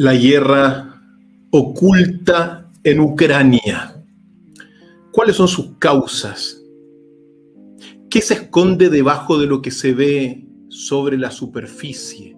la 0.00 0.14
guerra 0.14 0.98
oculta 1.50 2.72
en 2.84 3.00
Ucrania. 3.00 4.02
¿Cuáles 5.12 5.36
son 5.36 5.46
sus 5.46 5.76
causas? 5.76 6.64
¿Qué 8.08 8.22
se 8.22 8.32
esconde 8.32 8.88
debajo 8.88 9.38
de 9.38 9.46
lo 9.46 9.60
que 9.60 9.70
se 9.70 9.92
ve 9.92 10.48
sobre 10.70 11.18
la 11.18 11.30
superficie? 11.30 12.34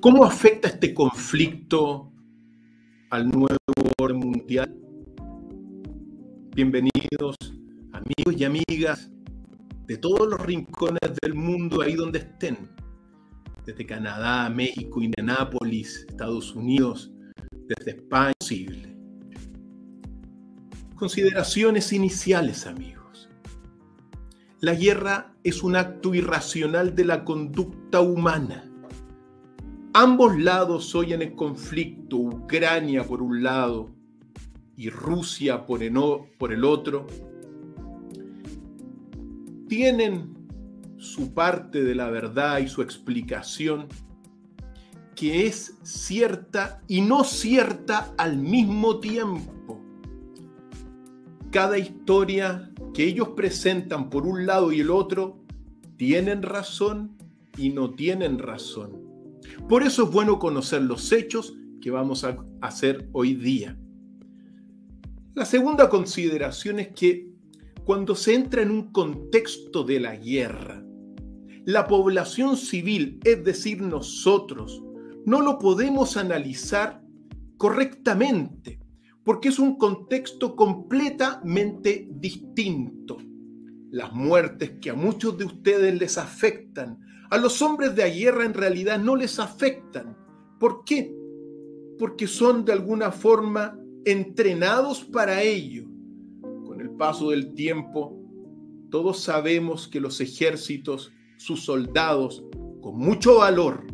¿Cómo 0.00 0.26
afecta 0.26 0.68
este 0.68 0.92
conflicto 0.92 2.12
al 3.08 3.30
nuevo 3.30 3.56
orden 3.98 4.18
mundial? 4.18 4.76
Bienvenidos 6.54 7.34
amigos 7.94 8.36
y 8.38 8.44
amigas 8.44 9.10
de 9.86 9.96
todos 9.96 10.28
los 10.28 10.40
rincones 10.42 11.00
del 11.22 11.32
mundo, 11.32 11.80
ahí 11.80 11.94
donde 11.94 12.18
estén 12.18 12.68
desde 13.64 13.86
Canadá, 13.86 14.48
México, 14.50 15.02
Indianápolis, 15.02 16.06
Estados 16.08 16.54
Unidos, 16.54 17.12
desde 17.68 17.92
España, 17.92 18.32
posible. 18.38 18.96
Consideraciones 20.96 21.92
iniciales, 21.92 22.66
amigos. 22.66 23.28
La 24.60 24.74
guerra 24.74 25.34
es 25.42 25.62
un 25.62 25.74
acto 25.74 26.14
irracional 26.14 26.94
de 26.94 27.04
la 27.04 27.24
conducta 27.24 28.00
humana. 28.00 28.70
Ambos 29.94 30.38
lados 30.38 30.94
hoy 30.94 31.12
en 31.12 31.22
el 31.22 31.34
conflicto, 31.34 32.16
Ucrania 32.16 33.04
por 33.04 33.20
un 33.20 33.42
lado 33.42 33.90
y 34.76 34.88
Rusia 34.88 35.66
por 35.66 35.82
el, 35.82 36.64
otro, 36.64 37.06
tienen 39.68 40.41
su 41.02 41.34
parte 41.34 41.82
de 41.82 41.96
la 41.96 42.10
verdad 42.10 42.60
y 42.60 42.68
su 42.68 42.80
explicación, 42.80 43.88
que 45.16 45.46
es 45.46 45.76
cierta 45.82 46.80
y 46.86 47.00
no 47.00 47.24
cierta 47.24 48.14
al 48.16 48.38
mismo 48.38 49.00
tiempo. 49.00 49.82
Cada 51.50 51.76
historia 51.76 52.70
que 52.94 53.04
ellos 53.04 53.30
presentan 53.30 54.10
por 54.10 54.26
un 54.28 54.46
lado 54.46 54.72
y 54.72 54.80
el 54.80 54.90
otro, 54.90 55.40
tienen 55.96 56.40
razón 56.40 57.16
y 57.58 57.70
no 57.70 57.94
tienen 57.94 58.38
razón. 58.38 59.02
Por 59.68 59.82
eso 59.82 60.04
es 60.04 60.10
bueno 60.10 60.38
conocer 60.38 60.82
los 60.82 61.10
hechos 61.10 61.54
que 61.80 61.90
vamos 61.90 62.22
a 62.22 62.36
hacer 62.60 63.08
hoy 63.12 63.34
día. 63.34 63.76
La 65.34 65.46
segunda 65.46 65.88
consideración 65.88 66.78
es 66.78 66.88
que 66.88 67.28
cuando 67.84 68.14
se 68.14 68.34
entra 68.34 68.62
en 68.62 68.70
un 68.70 68.92
contexto 68.92 69.82
de 69.82 69.98
la 69.98 70.14
guerra, 70.14 70.84
la 71.64 71.86
población 71.86 72.56
civil, 72.56 73.20
es 73.24 73.44
decir, 73.44 73.80
nosotros, 73.80 74.82
no 75.24 75.40
lo 75.40 75.58
podemos 75.58 76.16
analizar 76.16 77.02
correctamente, 77.56 78.80
porque 79.24 79.48
es 79.48 79.58
un 79.58 79.76
contexto 79.76 80.56
completamente 80.56 82.08
distinto. 82.10 83.18
Las 83.90 84.12
muertes 84.12 84.72
que 84.80 84.90
a 84.90 84.94
muchos 84.94 85.38
de 85.38 85.44
ustedes 85.44 85.98
les 85.98 86.18
afectan, 86.18 86.98
a 87.30 87.38
los 87.38 87.62
hombres 87.62 87.94
de 87.94 88.02
la 88.02 88.08
guerra 88.08 88.44
en 88.44 88.54
realidad 88.54 88.98
no 88.98 89.14
les 89.14 89.38
afectan. 89.38 90.16
¿Por 90.58 90.84
qué? 90.84 91.14
Porque 91.98 92.26
son 92.26 92.64
de 92.64 92.72
alguna 92.72 93.12
forma 93.12 93.78
entrenados 94.04 95.04
para 95.04 95.42
ello. 95.42 95.84
Con 96.64 96.80
el 96.80 96.90
paso 96.90 97.30
del 97.30 97.54
tiempo, 97.54 98.18
todos 98.90 99.20
sabemos 99.20 99.86
que 99.86 100.00
los 100.00 100.20
ejércitos 100.20 101.12
sus 101.42 101.64
soldados 101.64 102.44
con 102.80 102.96
mucho 102.96 103.38
valor 103.38 103.84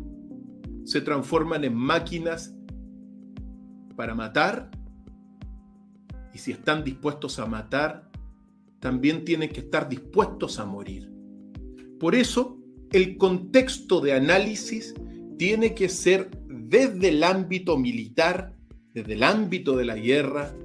se 0.83 1.01
transforman 1.01 1.63
en 1.63 1.73
máquinas 1.73 2.53
para 3.95 4.13
matar 4.13 4.69
y 6.31 6.37
si 6.37 6.51
están 6.51 6.83
dispuestos 6.83 7.39
a 7.39 7.47
matar, 7.47 8.11
también 8.79 9.25
tienen 9.25 9.49
que 9.49 9.61
estar 9.61 9.89
dispuestos 9.89 10.59
a 10.59 10.65
morir. 10.65 11.11
Por 11.99 12.13
eso, 12.13 12.59
el 12.91 13.17
contexto 13.17 13.99
de 13.99 14.13
análisis 14.13 14.93
tiene 15.37 15.73
que 15.73 15.89
ser 15.89 16.29
desde 16.47 17.09
el 17.09 17.23
ámbito 17.23 17.77
militar, 17.77 18.55
desde 18.93 19.13
el 19.13 19.23
ámbito 19.23 19.75
de 19.75 19.85
la 19.85 19.95
guerra, 19.95 20.55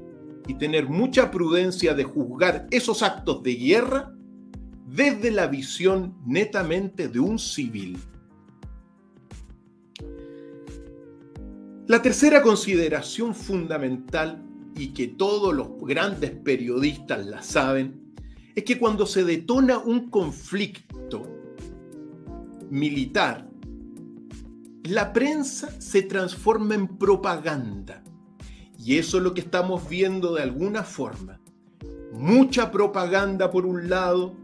y 0.47 0.55
tener 0.55 0.89
mucha 0.91 1.31
prudencia 1.31 1.95
de 1.95 2.05
juzgar 2.05 2.67
esos 2.71 3.03
actos 3.03 3.43
de 3.43 3.55
guerra 3.55 4.14
desde 4.87 5.31
la 5.31 5.47
visión 5.47 6.15
netamente 6.27 7.09
de 7.09 7.21
un 7.21 7.39
civil. 7.39 7.99
La 11.87 12.01
tercera 12.01 12.43
consideración 12.43 13.35
fundamental, 13.35 14.43
y 14.77 14.89
que 14.89 15.07
todos 15.07 15.55
los 15.55 15.69
grandes 15.83 16.31
periodistas 16.31 17.27
la 17.27 17.43
saben, 17.43 18.15
es 18.55 18.65
que 18.65 18.79
cuando 18.79 19.07
se 19.07 19.25
detona 19.25 19.79
un 19.79 20.11
conflicto 20.11 21.29
militar, 22.71 23.49
la 24.85 25.13
prensa 25.13 25.81
se 25.81 26.03
transforma 26.03 26.75
en 26.75 26.89
propaganda. 26.89 28.03
Y 28.79 28.99
eso 28.99 29.19
es 29.19 29.23
lo 29.23 29.33
que 29.33 29.41
estamos 29.41 29.89
viendo 29.89 30.35
de 30.35 30.43
alguna 30.43 30.83
forma. 30.83 31.41
Mucha 32.13 32.71
propaganda 32.71 33.51
por 33.51 33.67
un 33.67 33.89
lado, 33.89 34.37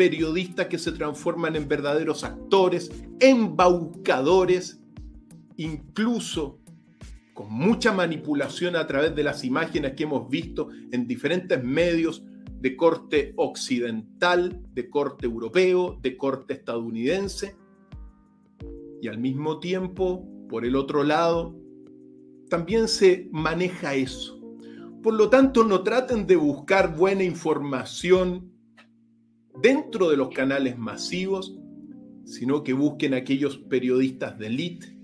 periodistas 0.00 0.68
que 0.68 0.78
se 0.78 0.92
transforman 0.92 1.56
en 1.56 1.68
verdaderos 1.68 2.24
actores, 2.24 2.90
embaucadores, 3.20 4.82
incluso 5.58 6.58
con 7.34 7.52
mucha 7.52 7.92
manipulación 7.92 8.76
a 8.76 8.86
través 8.86 9.14
de 9.14 9.22
las 9.22 9.44
imágenes 9.44 9.92
que 9.92 10.04
hemos 10.04 10.30
visto 10.30 10.70
en 10.90 11.06
diferentes 11.06 11.62
medios 11.62 12.24
de 12.62 12.78
corte 12.78 13.34
occidental, 13.36 14.62
de 14.72 14.88
corte 14.88 15.26
europeo, 15.26 15.98
de 16.00 16.16
corte 16.16 16.54
estadounidense. 16.54 17.58
Y 19.02 19.08
al 19.08 19.18
mismo 19.18 19.60
tiempo, 19.60 20.26
por 20.48 20.64
el 20.64 20.76
otro 20.76 21.04
lado, 21.04 21.54
también 22.48 22.88
se 22.88 23.28
maneja 23.32 23.94
eso. 23.94 24.40
Por 25.02 25.12
lo 25.12 25.28
tanto, 25.28 25.62
no 25.62 25.82
traten 25.82 26.26
de 26.26 26.36
buscar 26.36 26.96
buena 26.96 27.22
información 27.22 28.50
dentro 29.62 30.10
de 30.10 30.16
los 30.16 30.30
canales 30.30 30.78
masivos, 30.78 31.56
sino 32.24 32.62
que 32.62 32.72
busquen 32.72 33.14
aquellos 33.14 33.58
periodistas 33.58 34.38
de 34.38 34.46
élite 34.46 34.96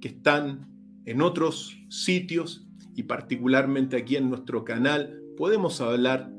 que 0.00 0.08
están 0.08 0.68
en 1.04 1.22
otros 1.22 1.76
sitios 1.88 2.66
y 2.94 3.04
particularmente 3.04 3.96
aquí 3.96 4.16
en 4.16 4.30
nuestro 4.30 4.64
canal 4.64 5.20
podemos 5.36 5.80
hablar 5.80 6.32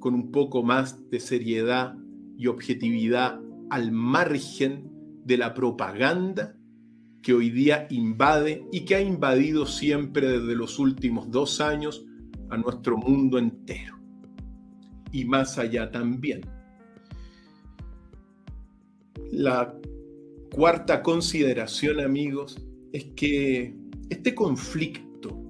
con 0.00 0.14
un 0.14 0.32
poco 0.32 0.62
más 0.62 1.08
de 1.10 1.20
seriedad 1.20 1.96
y 2.36 2.48
objetividad 2.48 3.40
al 3.70 3.92
margen 3.92 4.90
de 5.24 5.38
la 5.38 5.54
propaganda 5.54 6.56
que 7.22 7.32
hoy 7.32 7.50
día 7.50 7.86
invade 7.90 8.66
y 8.72 8.80
que 8.80 8.96
ha 8.96 9.00
invadido 9.00 9.64
siempre 9.64 10.28
desde 10.28 10.56
los 10.56 10.80
últimos 10.80 11.30
dos 11.30 11.60
años 11.60 12.04
a 12.50 12.56
nuestro 12.56 12.96
mundo 12.98 13.38
entero 13.38 14.01
y 15.12 15.24
más 15.24 15.58
allá 15.58 15.90
también. 15.90 16.40
La 19.30 19.74
cuarta 20.54 21.02
consideración, 21.02 22.00
amigos, 22.00 22.56
es 22.92 23.04
que 23.16 23.74
este 24.10 24.34
conflicto 24.34 25.40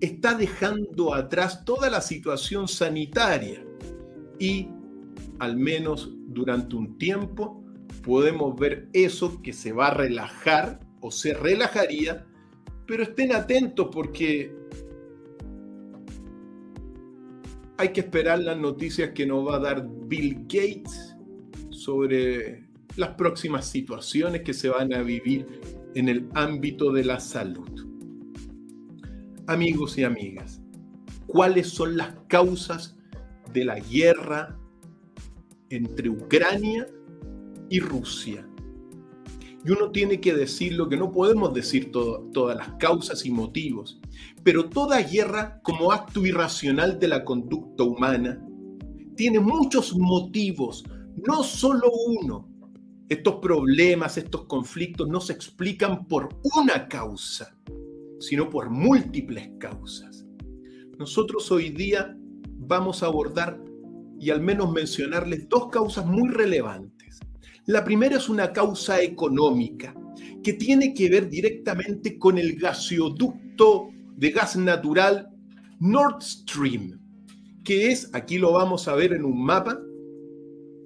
está 0.00 0.34
dejando 0.34 1.14
atrás 1.14 1.64
toda 1.64 1.90
la 1.90 2.00
situación 2.00 2.68
sanitaria 2.68 3.64
y, 4.38 4.68
al 5.38 5.56
menos 5.56 6.12
durante 6.28 6.76
un 6.76 6.98
tiempo, 6.98 7.64
podemos 8.02 8.58
ver 8.58 8.88
eso 8.92 9.42
que 9.42 9.52
se 9.52 9.72
va 9.72 9.88
a 9.88 9.94
relajar 9.94 10.80
o 11.00 11.10
se 11.10 11.34
relajaría, 11.34 12.26
pero 12.86 13.02
estén 13.02 13.34
atentos 13.34 13.88
porque 13.92 14.54
hay 17.78 17.92
que 17.92 18.00
esperar 18.00 18.40
las 18.40 18.58
noticias 18.58 19.10
que 19.10 19.24
nos 19.24 19.46
va 19.46 19.56
a 19.56 19.60
dar 19.60 19.88
Bill 20.06 20.40
Gates 20.42 21.16
sobre 21.70 22.64
las 22.96 23.10
próximas 23.10 23.66
situaciones 23.66 24.42
que 24.42 24.52
se 24.52 24.68
van 24.68 24.92
a 24.92 25.02
vivir 25.02 25.46
en 25.94 26.08
el 26.08 26.28
ámbito 26.34 26.92
de 26.92 27.04
la 27.04 27.20
salud. 27.20 27.86
Amigos 29.46 29.96
y 29.96 30.02
amigas, 30.02 30.60
¿cuáles 31.28 31.68
son 31.68 31.96
las 31.96 32.16
causas 32.26 32.96
de 33.52 33.64
la 33.64 33.78
guerra 33.78 34.58
entre 35.70 36.10
Ucrania 36.10 36.84
y 37.70 37.78
Rusia? 37.78 38.44
Y 39.64 39.70
uno 39.70 39.92
tiene 39.92 40.20
que 40.20 40.34
decir 40.34 40.72
lo 40.72 40.88
que 40.88 40.96
no 40.96 41.12
podemos 41.12 41.54
decir 41.54 41.92
todas 41.92 42.56
las 42.56 42.72
causas 42.80 43.24
y 43.24 43.30
motivos, 43.30 44.00
pero 44.48 44.70
toda 44.70 45.02
guerra 45.02 45.60
como 45.62 45.92
acto 45.92 46.24
irracional 46.24 46.98
de 46.98 47.06
la 47.06 47.22
conducta 47.22 47.82
humana 47.82 48.42
tiene 49.14 49.40
muchos 49.40 49.94
motivos, 49.94 50.84
no 51.26 51.42
solo 51.42 51.90
uno. 52.06 52.48
estos 53.10 53.34
problemas, 53.42 54.16
estos 54.16 54.46
conflictos 54.46 55.06
no 55.06 55.20
se 55.20 55.34
explican 55.34 56.06
por 56.06 56.30
una 56.56 56.88
causa, 56.88 57.58
sino 58.20 58.48
por 58.48 58.70
múltiples 58.70 59.50
causas. 59.58 60.24
Nosotros 60.98 61.52
hoy 61.52 61.68
día 61.68 62.16
vamos 62.56 63.02
a 63.02 63.06
abordar 63.08 63.62
y 64.18 64.30
al 64.30 64.40
menos 64.40 64.72
mencionarles 64.72 65.46
dos 65.50 65.68
causas 65.68 66.06
muy 66.06 66.30
relevantes. 66.30 67.20
La 67.66 67.84
primera 67.84 68.16
es 68.16 68.30
una 68.30 68.50
causa 68.54 69.02
económica 69.02 69.94
que 70.42 70.54
tiene 70.54 70.94
que 70.94 71.10
ver 71.10 71.28
directamente 71.28 72.18
con 72.18 72.38
el 72.38 72.56
gasoducto 72.56 73.90
de 74.18 74.30
gas 74.30 74.56
natural 74.56 75.30
Nord 75.78 76.20
Stream, 76.22 77.00
que 77.64 77.90
es, 77.90 78.10
aquí 78.12 78.38
lo 78.38 78.52
vamos 78.52 78.88
a 78.88 78.94
ver 78.94 79.12
en 79.12 79.24
un 79.24 79.44
mapa, 79.44 79.80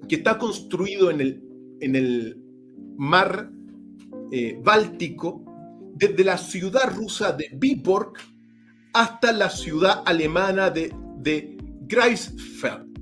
que 0.07 0.15
está 0.15 0.37
construido 0.37 1.09
en 1.09 1.19
el, 1.19 1.43
en 1.81 1.95
el 1.95 2.37
mar 2.95 3.49
eh, 4.31 4.59
Báltico, 4.63 5.43
desde 5.95 6.23
la 6.23 6.37
ciudad 6.37 6.93
rusa 6.95 7.31
de 7.31 7.49
Viborg 7.53 8.13
hasta 8.93 9.31
la 9.31 9.49
ciudad 9.49 10.03
alemana 10.05 10.69
de, 10.69 10.93
de 11.17 11.57
Greifswald. 11.81 12.93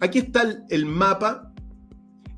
Aquí 0.00 0.18
está 0.18 0.64
el 0.68 0.86
mapa 0.86 1.54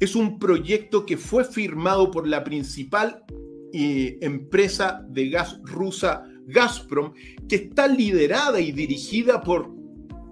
es 0.00 0.14
un 0.14 0.38
proyecto 0.38 1.06
que 1.06 1.16
fue 1.16 1.44
firmado 1.44 2.10
por 2.10 2.26
la 2.26 2.44
principal 2.44 3.24
eh, 3.72 4.18
empresa 4.20 5.04
de 5.08 5.28
gas 5.30 5.60
rusa 5.62 6.24
Gazprom, 6.46 7.12
que 7.48 7.56
está 7.56 7.88
liderada 7.88 8.60
y 8.60 8.70
dirigida 8.72 9.42
por 9.42 9.74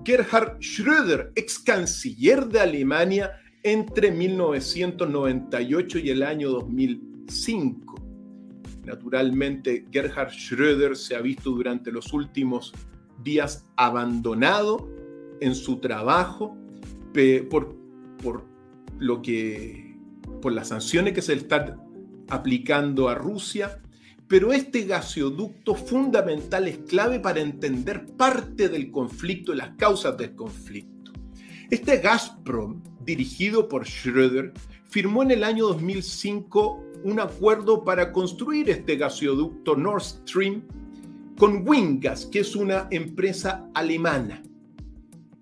Gerhard 0.05 0.59
Schröder, 0.61 1.33
ex 1.35 1.59
canciller 1.59 2.47
de 2.47 2.61
Alemania 2.61 3.33
entre 3.63 4.13
1998 4.13 5.99
y 5.99 6.11
el 6.11 6.23
año 6.23 6.51
2005. 6.51 7.95
Naturalmente, 8.85 9.87
Gerhard 9.91 10.31
Schröder 10.31 10.95
se 10.95 11.17
ha 11.17 11.21
visto 11.21 11.51
durante 11.51 11.91
los 11.91 12.13
últimos 12.13 12.73
días 13.23 13.65
abandonado 13.77 14.89
en 15.41 15.55
su 15.55 15.79
trabajo 15.79 16.57
por, 17.51 17.75
por 18.23 18.45
lo 18.99 19.23
que, 19.23 19.97
por 20.43 20.53
las 20.53 20.69
sanciones 20.69 21.15
que 21.15 21.23
se 21.23 21.35
le 21.35 21.43
están 21.43 21.84
aplicando 22.29 23.09
a 23.09 23.15
Rusia, 23.15 23.81
pero 24.29 24.53
este 24.53 24.85
gasoducto 24.85 25.75
fundamental 25.75 26.67
es 26.69 26.79
clave 26.79 27.21
para 27.21 27.41
entender 27.41 28.07
parte 28.17 28.69
del 28.69 28.91
conflicto 28.91 29.53
y 29.53 29.57
las 29.57 29.71
causas 29.77 30.17
del 30.17 30.35
conflicto. 30.35 31.13
Este 31.71 31.99
Gazprom, 31.99 32.83
dirigido 33.05 33.69
por 33.69 33.85
Schröder, 33.85 34.53
firmó 34.89 35.23
en 35.23 35.33
el 35.33 35.45
año 35.45 35.67
2005 35.67 36.85
un 37.05 37.21
acuerdo 37.21 37.85
para 37.85 38.13
construir 38.13 38.71
este 38.71 38.97
gasoducto 38.97 39.77
Nord 39.77 40.03
Stream 40.03 40.63
con 41.37 41.67
Wingas, 41.69 42.27
que 42.27 42.41
es 42.41 42.57
una 42.57 42.89
empresa 42.91 43.69
alemana. 43.75 44.43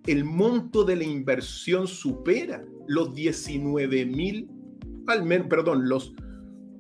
El 0.07 0.25
monto 0.25 0.85
de 0.85 0.97
la 0.97 1.05
inversión 1.05 1.87
supera 1.87 2.65
los 2.89 3.15
19 3.15 4.07
mil, 4.07 4.49
perdón, 5.49 5.89
los 5.89 6.15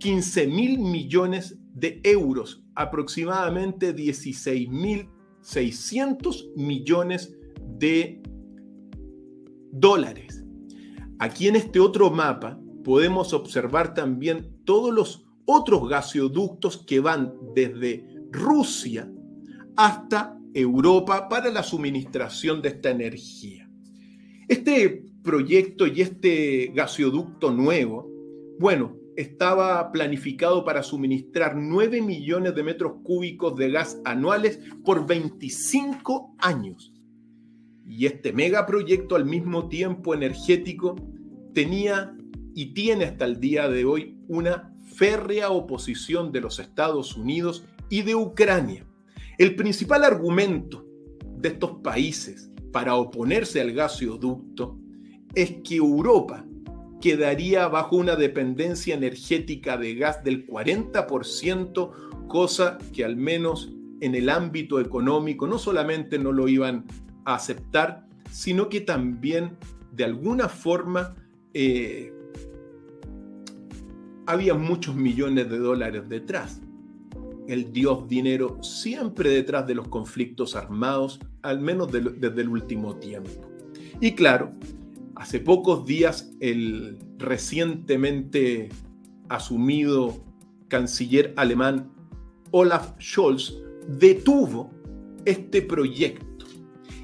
15 0.02 0.49
mil 0.49 0.81
millones 0.81 1.56
de 1.75 2.00
euros, 2.02 2.64
aproximadamente 2.75 3.93
16 3.93 4.69
mil 4.69 5.08
600 5.43 6.50
millones 6.56 7.37
de 7.78 8.20
dólares. 9.70 10.44
Aquí 11.19 11.46
en 11.46 11.56
este 11.56 11.78
otro 11.78 12.10
mapa 12.10 12.58
podemos 12.82 13.32
observar 13.32 13.94
también 13.94 14.56
todos 14.64 14.93
los 14.93 15.25
otros 15.44 15.88
gasoductos 15.88 16.78
que 16.78 17.00
van 17.00 17.34
desde 17.54 18.04
Rusia 18.31 19.08
hasta 19.76 20.37
Europa 20.54 21.28
para 21.28 21.50
la 21.50 21.62
suministración 21.62 22.60
de 22.60 22.70
esta 22.70 22.90
energía. 22.90 23.70
Este 24.49 25.04
proyecto 25.22 25.87
y 25.87 26.00
este 26.00 26.72
gasoducto 26.75 27.52
nuevo, 27.52 28.10
bueno, 28.58 29.01
estaba 29.17 29.93
planificado 29.93 30.64
para 30.64 30.82
suministrar 30.82 31.56
9 31.56 32.00
millones 32.00 32.55
de 32.55 32.62
metros 32.62 32.94
cúbicos 33.03 33.56
de 33.56 33.70
gas 33.70 34.00
anuales 34.05 34.59
por 34.85 35.06
25 35.06 36.35
años. 36.38 36.93
Y 37.87 38.06
este 38.06 38.32
megaproyecto 38.32 39.17
al 39.17 39.25
mismo 39.25 39.69
tiempo 39.69 40.14
energético 40.14 40.97
tenía 41.53 42.17
y 42.55 42.75
tiene 42.75 43.05
hasta 43.05 43.25
el 43.25 43.41
día 43.41 43.69
de 43.69 43.85
hoy 43.85 44.17
una 44.29 44.75
férrea 44.94 45.50
oposición 45.50 46.32
de 46.32 46.41
los 46.41 46.59
Estados 46.59 47.17
Unidos 47.17 47.64
y 47.88 48.03
de 48.03 48.14
Ucrania. 48.14 48.87
El 49.38 49.56
principal 49.56 50.05
argumento 50.05 50.87
de 51.37 51.49
estos 51.49 51.79
países 51.82 52.50
para 52.73 52.94
oponerse 52.97 53.61
al 53.61 53.73
gasoducto 53.73 54.79
es 55.35 55.56
que 55.64 55.76
Europa 55.76 56.47
quedaría 57.02 57.66
bajo 57.66 57.96
una 57.96 58.16
dependencia 58.16 58.94
energética 58.94 59.76
de 59.76 59.96
gas 59.96 60.22
del 60.25 60.46
40%, 60.46 61.90
cosa 62.28 62.78
que 62.94 63.04
al 63.04 63.16
menos 63.16 63.72
en 64.00 64.14
el 64.14 64.31
ámbito 64.31 64.81
económico 64.81 65.46
no 65.46 65.58
solamente 65.58 66.19
no 66.19 66.32
lo 66.32 66.49
iban 66.49 66.87
a 67.25 67.34
aceptar, 67.34 68.06
sino 68.31 68.69
que 68.69 68.81
también 68.81 69.58
de 69.90 70.04
alguna 70.04 70.49
forma 70.49 71.16
eh, 71.52 72.12
había 74.26 74.54
muchos 74.54 74.94
millones 74.94 75.50
de 75.50 75.58
dólares 75.58 76.08
detrás. 76.08 76.62
El 77.49 77.72
dios 77.72 78.06
dinero 78.06 78.62
siempre 78.62 79.28
detrás 79.28 79.66
de 79.66 79.75
los 79.75 79.88
conflictos 79.88 80.54
armados, 80.54 81.19
al 81.43 81.60
menos 81.60 81.90
desde 81.90 82.40
el 82.40 82.49
último 82.49 82.94
tiempo. 82.96 83.50
Y 84.00 84.12
claro, 84.12 84.52
Hace 85.22 85.38
pocos 85.38 85.86
días 85.86 86.32
el 86.40 86.98
recientemente 87.16 88.70
asumido 89.28 90.16
canciller 90.66 91.32
alemán 91.36 91.92
Olaf 92.50 93.00
Scholz 93.00 93.54
detuvo 93.86 94.72
este 95.24 95.62
proyecto 95.62 96.46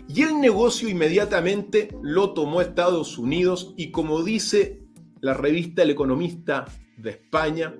y 0.08 0.22
el 0.22 0.40
negocio 0.40 0.88
inmediatamente 0.88 1.96
lo 2.02 2.34
tomó 2.34 2.60
Estados 2.60 3.18
Unidos 3.18 3.72
y 3.76 3.92
como 3.92 4.24
dice 4.24 4.82
la 5.20 5.34
revista 5.34 5.84
El 5.84 5.90
Economista 5.90 6.64
de 6.96 7.10
España, 7.10 7.72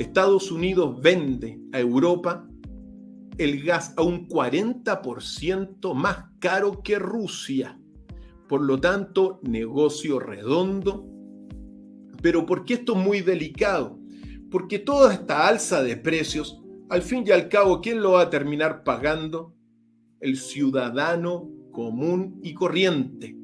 Estados 0.00 0.50
Unidos 0.50 1.00
vende 1.00 1.60
a 1.72 1.78
Europa 1.78 2.44
el 3.38 3.62
gas 3.62 3.94
a 3.96 4.02
un 4.02 4.28
40% 4.28 5.94
más 5.94 6.24
caro 6.40 6.82
que 6.82 6.98
Rusia. 6.98 7.77
Por 8.48 8.62
lo 8.62 8.80
tanto, 8.80 9.40
negocio 9.42 10.18
redondo. 10.18 11.06
Pero 12.22 12.46
¿por 12.46 12.64
qué 12.64 12.74
esto 12.74 12.98
es 12.98 13.04
muy 13.04 13.20
delicado? 13.20 13.98
Porque 14.50 14.78
toda 14.78 15.12
esta 15.12 15.46
alza 15.46 15.82
de 15.82 15.96
precios, 15.96 16.60
al 16.88 17.02
fin 17.02 17.24
y 17.26 17.30
al 17.30 17.48
cabo, 17.48 17.80
¿quién 17.80 18.00
lo 18.00 18.12
va 18.12 18.22
a 18.22 18.30
terminar 18.30 18.82
pagando? 18.82 19.54
El 20.20 20.36
ciudadano 20.36 21.50
común 21.70 22.40
y 22.42 22.54
corriente. 22.54 23.36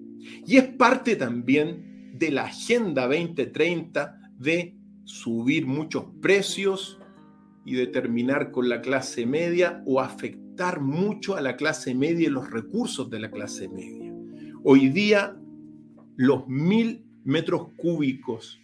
Y 0.47 0.57
es 0.57 0.65
parte 0.65 1.17
también 1.17 2.13
de 2.19 2.31
la 2.31 2.45
Agenda 2.45 3.07
2030 3.07 4.19
de 4.39 4.77
subir 5.05 5.67
muchos 5.67 6.07
precios 6.23 6.99
y 7.65 7.75
de 7.75 7.87
terminar 7.87 8.51
con 8.51 8.69
la 8.69 8.81
clase 8.81 9.27
media 9.27 9.83
o 9.87 10.01
afectar 10.01 10.81
mucho 10.81 11.37
a 11.37 11.41
la 11.41 11.57
clase 11.57 11.95
media 11.95 12.29
y 12.29 12.31
los 12.31 12.51
recursos 12.51 13.11
de 13.11 13.21
la 13.21 13.31
clase 13.31 13.69
media. 13.69 14.04
Hoy 14.67 14.89
día, 14.89 15.37
los 16.17 16.49
mil 16.49 17.05
metros 17.23 17.67
cúbicos 17.77 18.59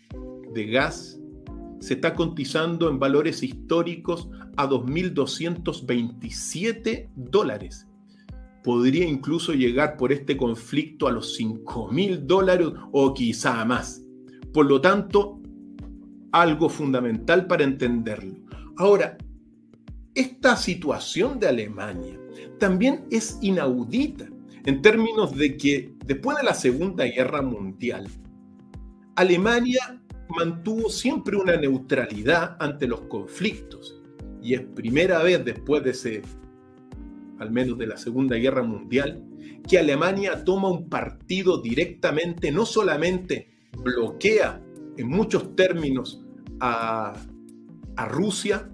de 0.54 0.64
gas 0.64 1.20
se 1.78 1.92
está 1.92 2.14
cotizando 2.14 2.88
en 2.88 2.98
valores 2.98 3.42
históricos 3.42 4.30
a 4.56 4.66
2.227 4.66 7.10
dólares. 7.14 7.86
Podría 8.64 9.06
incluso 9.06 9.52
llegar 9.52 9.98
por 9.98 10.10
este 10.10 10.38
conflicto 10.38 11.06
a 11.06 11.12
los 11.12 11.38
5.000 11.38 12.20
dólares 12.20 12.68
o 12.92 13.12
quizá 13.12 13.62
más. 13.66 14.02
Por 14.54 14.64
lo 14.64 14.80
tanto, 14.80 15.38
algo 16.32 16.70
fundamental 16.70 17.46
para 17.46 17.64
entenderlo. 17.64 18.36
Ahora, 18.78 19.18
esta 20.14 20.56
situación 20.56 21.38
de 21.38 21.48
Alemania 21.48 22.18
también 22.58 23.04
es 23.10 23.38
inaudita 23.42 24.30
en 24.64 24.82
términos 24.82 25.36
de 25.36 25.56
que 25.56 25.94
después 26.04 26.36
de 26.36 26.42
la 26.44 26.54
Segunda 26.54 27.04
Guerra 27.04 27.42
Mundial, 27.42 28.08
Alemania 29.16 30.02
mantuvo 30.28 30.88
siempre 30.88 31.36
una 31.36 31.56
neutralidad 31.56 32.56
ante 32.60 32.86
los 32.86 33.02
conflictos. 33.02 34.00
Y 34.42 34.54
es 34.54 34.62
primera 34.62 35.22
vez 35.22 35.44
después 35.44 35.82
de 35.82 35.90
ese, 35.90 36.22
al 37.38 37.50
menos 37.50 37.78
de 37.78 37.86
la 37.86 37.96
Segunda 37.96 38.36
Guerra 38.36 38.62
Mundial, 38.62 39.24
que 39.68 39.78
Alemania 39.78 40.44
toma 40.44 40.70
un 40.70 40.88
partido 40.88 41.60
directamente, 41.60 42.50
no 42.50 42.64
solamente 42.64 43.50
bloquea 43.82 44.62
en 44.96 45.08
muchos 45.08 45.54
términos 45.56 46.24
a, 46.60 47.14
a 47.96 48.04
Rusia, 48.06 48.70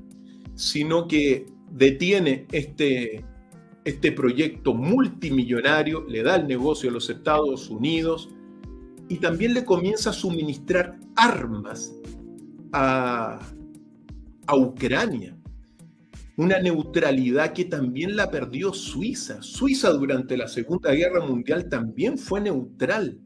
sino 0.54 1.06
que 1.06 1.46
detiene 1.70 2.46
este, 2.52 3.24
este 3.86 4.10
proyecto 4.10 4.74
multimillonario, 4.74 6.04
le 6.08 6.24
da 6.24 6.34
el 6.34 6.48
negocio 6.48 6.90
a 6.90 6.92
los 6.92 7.08
Estados 7.08 7.70
Unidos 7.70 8.28
y 9.08 9.18
también 9.18 9.54
le 9.54 9.64
comienza 9.64 10.10
a 10.10 10.12
suministrar 10.12 10.98
armas 11.14 11.94
a, 12.72 13.38
a 14.44 14.56
Ucrania. 14.56 15.38
Una 16.36 16.58
neutralidad 16.58 17.52
que 17.52 17.66
también 17.66 18.16
la 18.16 18.28
perdió 18.28 18.74
Suiza. 18.74 19.40
Suiza 19.40 19.90
durante 19.92 20.36
la 20.36 20.48
Segunda 20.48 20.90
Guerra 20.90 21.24
Mundial 21.24 21.68
también 21.68 22.18
fue 22.18 22.40
neutral 22.40 23.20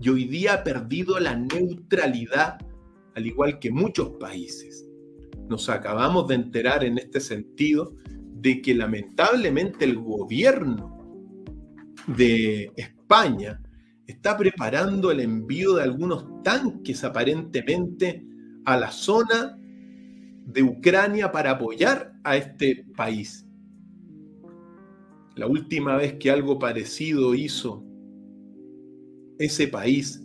y 0.00 0.08
hoy 0.08 0.24
día 0.24 0.54
ha 0.54 0.64
perdido 0.64 1.20
la 1.20 1.36
neutralidad, 1.36 2.58
al 3.14 3.26
igual 3.28 3.60
que 3.60 3.70
muchos 3.70 4.10
países. 4.18 4.84
Nos 5.48 5.68
acabamos 5.68 6.26
de 6.26 6.34
enterar 6.34 6.82
en 6.82 6.98
este 6.98 7.20
sentido 7.20 7.94
de 8.40 8.62
que 8.62 8.74
lamentablemente 8.74 9.84
el 9.84 9.98
gobierno 9.98 10.98
de 12.06 12.72
España 12.76 13.60
está 14.06 14.36
preparando 14.36 15.10
el 15.10 15.20
envío 15.20 15.74
de 15.74 15.82
algunos 15.82 16.42
tanques 16.42 17.04
aparentemente 17.04 18.24
a 18.64 18.78
la 18.78 18.90
zona 18.90 19.58
de 20.46 20.62
Ucrania 20.62 21.30
para 21.30 21.52
apoyar 21.52 22.12
a 22.24 22.36
este 22.36 22.86
país. 22.96 23.46
La 25.36 25.46
última 25.46 25.96
vez 25.96 26.14
que 26.14 26.30
algo 26.30 26.58
parecido 26.58 27.34
hizo 27.34 27.84
ese 29.38 29.68
país, 29.68 30.22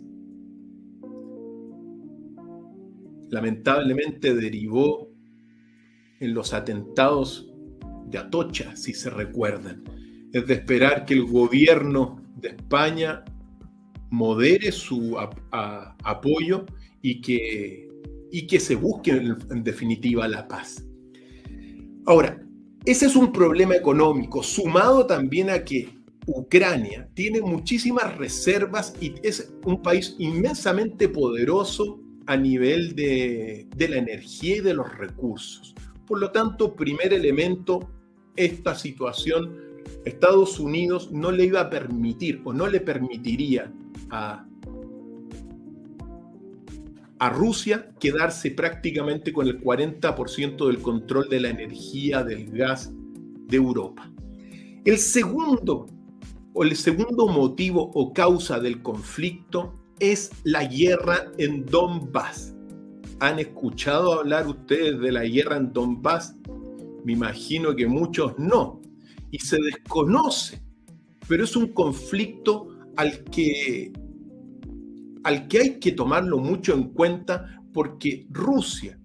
lamentablemente 3.30 4.34
derivó 4.34 5.08
en 6.20 6.34
los 6.34 6.52
atentados 6.54 7.52
de 8.06 8.18
Atocha, 8.18 8.76
si 8.76 8.94
se 8.94 9.10
recuerdan. 9.10 9.84
Es 10.32 10.46
de 10.46 10.54
esperar 10.54 11.04
que 11.04 11.14
el 11.14 11.24
gobierno 11.24 12.22
de 12.36 12.48
España 12.48 13.24
modere 14.10 14.72
su 14.72 15.16
apoyo 15.50 16.66
y 17.02 17.20
que, 17.20 17.88
y 18.30 18.46
que 18.46 18.60
se 18.60 18.74
busque 18.74 19.10
en, 19.12 19.64
definitiva 19.64 20.28
la 20.28 20.46
paz. 20.46 20.84
Ahora, 22.06 22.42
ese 22.84 23.06
es 23.06 23.16
un 23.16 23.32
problema 23.32 23.74
económico, 23.74 24.42
sumado 24.42 25.06
también 25.06 25.50
a 25.50 25.64
que 25.64 25.88
Ucrania 26.26 27.08
tiene 27.14 27.40
muchísimas 27.40 28.16
reservas 28.16 28.94
y 29.00 29.14
es 29.22 29.52
un 29.64 29.82
país 29.82 30.14
inmensamente 30.18 31.08
poderoso 31.08 32.00
a 32.26 32.36
nivel 32.36 32.94
de, 32.96 33.68
de, 33.76 33.88
la 33.88 33.98
energía 33.98 34.56
y 34.56 34.60
de 34.60 34.74
los 34.74 34.92
recursos. 34.98 35.74
Por 36.06 36.20
lo 36.20 36.32
tanto, 36.32 36.74
primer 36.74 37.12
elemento, 37.12 37.88
esta 38.36 38.74
situación 38.74 39.66
Estados 40.04 40.58
Unidos 40.60 41.10
no 41.12 41.30
le 41.30 41.44
iba 41.44 41.60
a 41.60 41.70
permitir 41.70 42.40
o 42.44 42.52
no 42.52 42.66
le 42.66 42.80
permitiría 42.80 43.72
a, 44.10 44.46
a 47.18 47.30
Rusia 47.30 47.90
quedarse 47.98 48.50
prácticamente 48.50 49.32
con 49.32 49.48
el 49.48 49.60
40% 49.60 50.66
del 50.66 50.78
control 50.78 51.28
de 51.28 51.40
la 51.40 51.48
energía, 51.50 52.22
del 52.22 52.50
gas 52.50 52.92
de 53.46 53.56
Europa. 53.56 54.10
El 54.84 54.98
segundo 54.98 55.86
o 56.52 56.62
el 56.62 56.76
segundo 56.76 57.26
motivo 57.26 57.90
o 57.94 58.12
causa 58.12 58.60
del 58.60 58.82
conflicto 58.82 59.74
es 59.98 60.30
la 60.44 60.64
guerra 60.64 61.32
en 61.38 61.66
Donbass. 61.66 62.54
¿Han 63.18 63.38
escuchado 63.38 64.20
hablar 64.20 64.46
ustedes 64.46 64.98
de 65.00 65.12
la 65.12 65.24
guerra 65.24 65.56
en 65.56 65.72
Donbass? 65.72 66.34
Me 67.06 67.12
imagino 67.12 67.76
que 67.76 67.86
muchos 67.86 68.36
no. 68.36 68.82
Y 69.30 69.38
se 69.38 69.58
desconoce. 69.62 70.60
Pero 71.28 71.44
es 71.44 71.54
un 71.54 71.68
conflicto 71.68 72.68
al 72.96 73.22
que, 73.22 73.92
al 75.22 75.46
que 75.46 75.58
hay 75.60 75.78
que 75.78 75.92
tomarlo 75.92 76.38
mucho 76.38 76.74
en 76.74 76.88
cuenta 76.88 77.62
porque 77.72 78.26
Rusia 78.30 78.98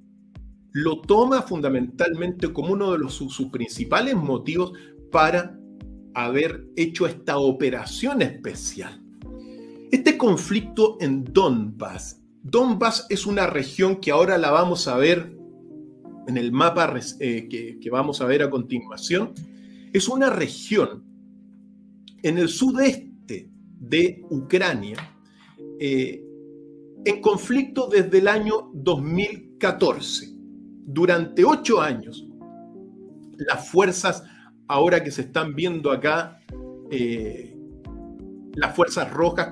lo 0.72 1.02
toma 1.02 1.44
fundamentalmente 1.44 2.52
como 2.52 2.74
uno 2.74 2.98
de 2.98 3.08
sus 3.10 3.40
principales 3.52 4.16
motivos 4.16 4.74
para 5.12 5.60
haber 6.16 6.66
hecho 6.76 7.06
esta 7.06 7.38
operación 7.38 8.24
especial. 8.24 9.00
Este 9.92 10.18
conflicto 10.18 10.98
en 11.02 11.24
Donbass. 11.24 12.20
Donbass 12.42 13.06
es 13.10 13.28
una 13.28 13.46
región 13.46 13.98
que 13.98 14.10
ahora 14.10 14.40
la 14.40 14.50
vamos 14.50 14.88
a 14.88 14.98
ver 14.98 15.41
en 16.28 16.38
el 16.38 16.52
mapa 16.52 16.94
eh, 17.20 17.48
que, 17.50 17.90
vamos 17.90 18.22
a 18.22 18.26
ver 18.26 18.44
a 18.44 18.50
continuación, 18.50 19.34
es 19.94 20.08
una 20.08 20.30
región 20.30 21.04
en 22.24 22.38
el 22.38 22.50
sudeste 22.50 23.50
de 23.80 24.24
Ucrania 24.30 24.98
eh, 25.80 26.24
en 27.04 27.22
conflicto 27.22 27.88
desde 27.88 28.20
el 28.20 28.28
año 28.28 28.70
2014. 28.74 30.30
Durante 30.84 31.44
ocho 31.44 31.82
años, 31.82 32.28
las 33.38 33.70
fuerzas, 33.70 34.24
ahora 34.68 35.04
que 35.04 35.12
se 35.12 35.22
están 35.22 35.56
viendo 35.56 35.92
acá, 35.92 36.40
eh, 36.92 37.58
las 38.56 38.76
fuerzas 38.76 39.12
rojas, 39.12 39.52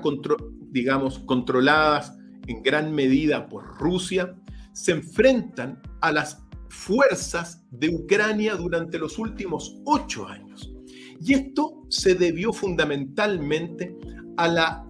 digamos, 0.70 1.18
controladas 1.20 2.16
en 2.46 2.62
gran 2.62 2.94
medida 2.94 3.48
por 3.48 3.78
Rusia, 3.78 4.36
se 4.72 4.92
enfrentan 4.92 5.80
a 6.00 6.12
las 6.12 6.42
fuerzas 6.70 7.62
de 7.70 7.88
Ucrania 7.88 8.54
durante 8.54 8.98
los 8.98 9.18
últimos 9.18 9.76
ocho 9.84 10.26
años. 10.26 10.72
Y 11.20 11.34
esto 11.34 11.84
se 11.88 12.14
debió 12.14 12.52
fundamentalmente 12.52 13.94
a, 14.36 14.48
la, 14.48 14.86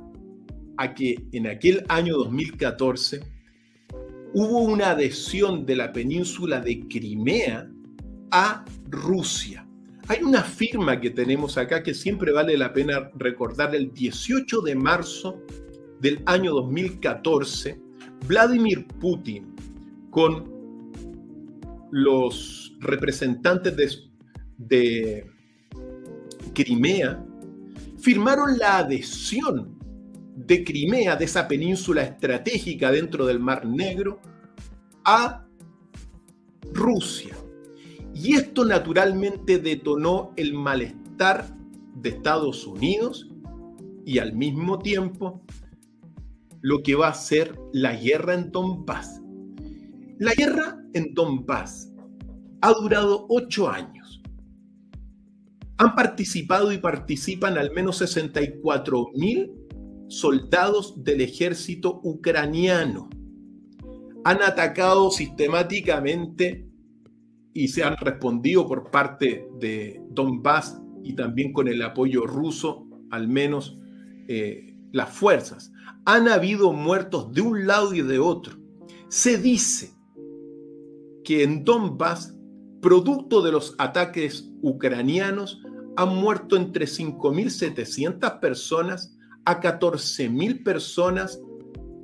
a 0.76 0.94
que 0.94 1.16
en 1.32 1.49
aquel 1.49 1.84
año 1.88 2.16
2014 2.18 3.20
hubo 4.34 4.60
una 4.60 4.90
adhesión 4.90 5.66
de 5.66 5.76
la 5.76 5.92
península 5.92 6.60
de 6.60 6.87
Crimea 6.87 7.68
a 8.30 8.64
Rusia. 8.88 9.66
Hay 10.08 10.22
una 10.22 10.42
firma 10.42 11.00
que 11.00 11.10
tenemos 11.10 11.56
acá 11.56 11.82
que 11.82 11.94
siempre 11.94 12.32
vale 12.32 12.56
la 12.56 12.72
pena 12.72 13.10
recordar. 13.16 13.75
El 13.75 13.92
18 13.92 14.60
de 14.60 14.75
marzo 14.75 15.40
del 16.00 16.22
año 16.26 16.52
2014, 16.52 17.80
Vladimir 18.26 18.87
Putin, 19.00 19.54
con 20.10 20.60
los 21.90 22.76
representantes 22.80 24.09
de, 24.56 25.26
Crimea 26.54 27.25
firmaron 27.99 28.59
la 28.59 28.78
adhesión 28.78 29.78
de 30.37 30.64
Crimea, 30.64 31.16
de 31.16 31.25
esa 31.25 31.47
península 31.47 32.02
estratégica 32.02 32.90
dentro 32.90 33.26
del 33.26 33.38
Mar 33.38 33.66
Negro, 33.66 34.20
a 35.04 35.47
Rusia. 36.73 37.37
Y 38.14 38.35
esto 38.35 38.64
naturalmente 38.64 39.59
detonó 39.59 40.32
el 40.37 40.54
malestar 40.54 41.47
de 41.94 42.11
Estados 42.11 42.66
Unidos 42.66 43.28
y 44.04 44.18
al 44.18 44.32
mismo 44.35 44.78
tiempo 44.78 45.42
lo 46.62 46.82
que 46.82 46.94
va 46.94 47.09
a 47.09 47.14
ser 47.14 47.59
la 47.73 47.94
guerra 47.94 48.35
en 48.35 48.50
Donbass. 48.50 49.20
La 50.18 50.32
guerra 50.35 50.79
en 50.94 51.14
Donbass 51.14 51.90
ha 52.61 52.73
durado 52.73 53.26
ocho 53.28 53.68
años. 53.68 54.23
Han 55.78 55.94
participado 55.94 56.73
y 56.73 56.78
participan 56.78 57.56
al 57.56 57.73
menos 57.73 57.99
64 57.99 59.12
mil 59.14 59.50
soldados 60.09 61.02
del 61.02 61.23
ejército 61.23 62.00
ucraniano. 62.02 63.09
Han 64.25 64.42
atacado 64.42 65.11
sistemáticamente 65.11 66.68
y 67.54 67.68
se 67.68 67.82
han 67.82 67.97
respondido 67.97 68.66
por 68.66 68.90
parte 68.90 69.49
de 69.59 70.02
Donbass 70.11 70.78
y 71.02 71.14
también 71.14 71.52
con 71.52 71.68
el 71.68 71.80
apoyo 71.80 72.26
ruso, 72.26 72.87
al 73.11 73.28
menos 73.28 73.78
eh, 74.28 74.76
las 74.92 75.09
fuerzas. 75.09 75.73
Han 76.04 76.28
habido 76.28 76.73
muertos 76.73 77.32
de 77.32 77.40
un 77.40 77.66
lado 77.66 77.94
y 77.94 78.02
de 78.02 78.18
otro. 78.18 78.59
Se 79.09 79.38
dice 79.38 79.94
que 81.30 81.44
en 81.44 81.62
Donbass, 81.62 82.34
producto 82.82 83.40
de 83.40 83.52
los 83.52 83.76
ataques 83.78 84.50
ucranianos, 84.62 85.62
han 85.96 86.16
muerto 86.16 86.56
entre 86.56 86.87
5.700 86.87 88.40
personas 88.40 89.16
a 89.44 89.60
14.000 89.60 90.64
personas 90.64 91.40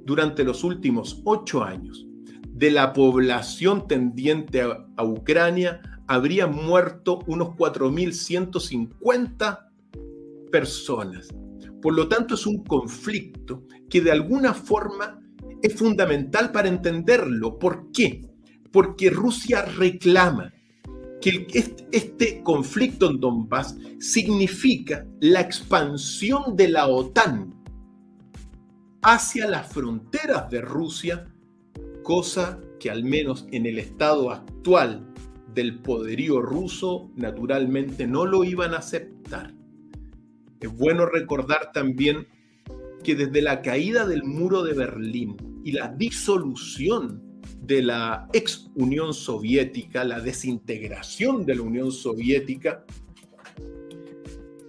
durante 0.05 0.45
los 0.45 0.63
últimos 0.63 1.23
ocho 1.25 1.65
años. 1.65 2.07
De 2.53 2.71
la 2.71 2.93
población 2.93 3.89
tendiente 3.89 4.63
a, 4.63 4.87
a 4.97 5.05
Ucrania, 5.05 5.81
habrían 6.07 6.55
muerto 6.55 7.19
unos 7.27 7.49
4.150 7.49 9.71
personas. 10.53 11.35
Por 11.83 11.95
lo 11.95 12.07
tanto, 12.07 12.37
es 12.37 12.47
un 12.47 12.63
conflicto 12.63 13.65
que 13.91 14.01
de 14.01 14.13
alguna 14.13 14.55
forma 14.55 15.21
es 15.63 15.75
fundamental 15.75 16.53
para 16.53 16.69
entenderlo. 16.69 17.59
¿Por 17.59 17.91
qué? 17.91 18.36
Porque 18.77 19.09
Rusia 19.09 19.63
reclama 19.63 20.53
que 21.23 21.47
este 21.93 22.43
conflicto 22.43 23.11
en 23.11 23.21
Donbass 23.21 23.75
significa 23.99 25.07
la 25.19 25.41
expansión 25.41 26.57
de 26.57 26.69
la 26.69 26.87
OTAN 26.87 27.55
hacia 29.01 29.49
las 29.49 29.73
fronteras 29.73 30.51
de 30.51 30.61
Rusia, 30.61 31.25
cosa 32.03 32.61
que 32.79 32.91
al 32.91 33.03
menos 33.03 33.47
en 33.51 33.65
el 33.65 33.79
estado 33.79 34.31
actual 34.31 35.11
del 35.55 35.79
poderío 35.79 36.43
ruso 36.43 37.11
naturalmente 37.17 38.07
no 38.07 38.27
lo 38.27 38.45
iban 38.45 38.75
a 38.75 38.81
aceptar. 38.81 39.55
Es 40.61 40.71
bueno 40.71 41.07
recordar 41.07 41.73
también 41.73 42.27
que 43.03 43.15
desde 43.15 43.41
la 43.41 43.63
caída 43.63 44.07
del 44.07 44.23
muro 44.23 44.63
de 44.63 44.75
Berlín 44.75 45.63
y 45.65 45.73
la 45.73 45.89
disolución 45.89 47.26
de 47.67 47.83
la 47.83 48.29
ex 48.33 48.71
Unión 48.75 49.13
Soviética, 49.13 50.05
la 50.05 50.21
desintegración 50.21 51.45
de 51.45 51.57
la 51.57 51.63
Unión 51.63 51.91
Soviética, 51.91 52.85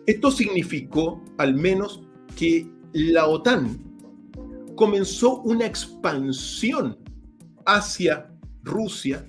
esto 0.06 0.32
significó 0.32 1.24
al 1.38 1.54
menos 1.54 2.02
que 2.36 2.68
la 2.94 3.28
OTAN 3.28 3.78
comenzó 4.76 5.42
una 5.42 5.66
expansión 5.66 6.98
hacia 7.66 8.32
Rusia 8.64 9.28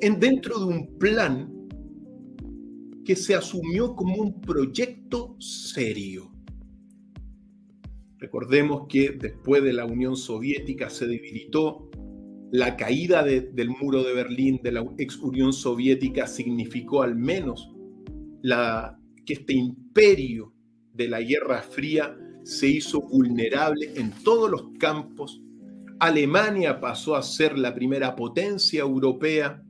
en 0.00 0.18
dentro 0.18 0.58
de 0.58 0.64
un 0.64 0.98
plan 0.98 1.50
que 3.04 3.14
se 3.14 3.34
asumió 3.34 3.94
como 3.94 4.16
un 4.16 4.40
proyecto 4.40 5.36
serio. 5.38 6.32
Recordemos 8.18 8.86
que 8.88 9.10
después 9.10 9.62
de 9.62 9.74
la 9.74 9.84
Unión 9.84 10.16
Soviética 10.16 10.88
se 10.88 11.06
debilitó, 11.06 11.90
la 12.54 12.76
caída 12.76 13.24
del 13.24 13.68
muro 13.68 14.04
de 14.04 14.14
Berlín 14.14 14.60
de 14.62 14.70
la 14.70 14.86
ex 14.96 15.16
Unión 15.16 15.52
Soviética 15.52 16.28
significó 16.28 17.02
al 17.02 17.16
menos 17.16 17.68
la, 18.42 18.96
que 19.26 19.32
este 19.32 19.54
imperio 19.54 20.54
de 20.92 21.08
la 21.08 21.20
Guerra 21.20 21.62
Fría 21.62 22.16
se 22.44 22.68
hizo 22.68 23.00
vulnerable 23.00 23.90
en 23.96 24.12
todos 24.22 24.48
los 24.48 24.68
campos. 24.78 25.42
Alemania 25.98 26.80
pasó 26.80 27.16
a 27.16 27.22
ser 27.22 27.58
la 27.58 27.74
primera 27.74 28.14
potencia 28.14 28.82
europea 28.82 29.60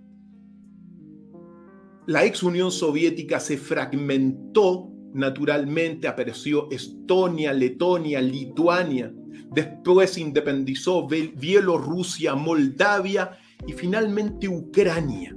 la 2.07 2.27
ex 2.27 2.43
Unión 2.43 2.71
Soviética 2.71 3.41
se 3.41 3.57
fragmentó 3.57 4.91
naturalmente, 5.15 6.07
apareció 6.07 6.71
Estonia, 6.71 7.55
Letonia, 7.55 8.21
Lituania, 8.21 9.11
después 9.51 10.19
independizó 10.19 11.07
Bielorrusia, 11.07 12.35
Moldavia 12.35 13.39
y 13.67 13.73
finalmente 13.73 14.49
Ucrania. 14.49 15.37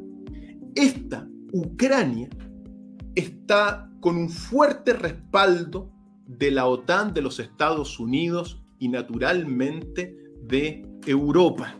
Esta 0.75 1.27
Ucrania 1.53 2.29
está 3.15 3.89
con 3.99 4.17
un 4.17 4.29
fuerte 4.29 4.93
respaldo 4.93 5.91
de 6.27 6.51
la 6.51 6.67
OTAN, 6.67 7.13
de 7.13 7.21
los 7.21 7.39
Estados 7.39 7.99
Unidos 7.99 8.61
y 8.79 8.89
naturalmente 8.89 10.15
de 10.43 10.85
Europa. 11.05 11.75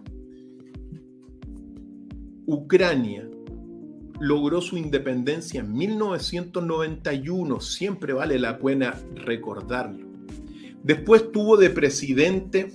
Ucrania 2.46 3.30
logró 4.20 4.62
su 4.62 4.78
independencia 4.78 5.60
en 5.60 5.74
1991, 5.74 7.60
siempre 7.60 8.14
vale 8.14 8.40
la 8.40 8.58
pena 8.58 8.96
recordarlo. 9.16 10.07
Después 10.88 11.34
tuvo 11.34 11.58
de 11.58 11.70
presidente 11.70 12.72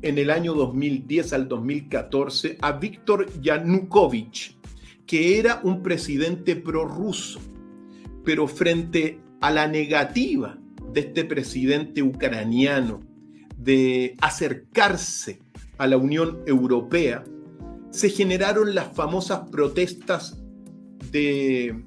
en 0.00 0.16
el 0.16 0.30
año 0.30 0.54
2010 0.54 1.34
al 1.34 1.48
2014 1.48 2.56
a 2.62 2.72
Víctor 2.72 3.26
Yanukovych, 3.42 4.56
que 5.04 5.38
era 5.38 5.60
un 5.64 5.82
presidente 5.82 6.56
prorruso, 6.56 7.40
pero 8.24 8.48
frente 8.48 9.20
a 9.42 9.50
la 9.50 9.68
negativa 9.68 10.58
de 10.94 11.00
este 11.00 11.26
presidente 11.26 12.02
ucraniano 12.02 13.00
de 13.58 14.16
acercarse 14.22 15.42
a 15.76 15.86
la 15.86 15.98
Unión 15.98 16.40
Europea, 16.46 17.22
se 17.90 18.08
generaron 18.08 18.74
las 18.74 18.96
famosas 18.96 19.50
protestas 19.50 20.42
de 21.12 21.84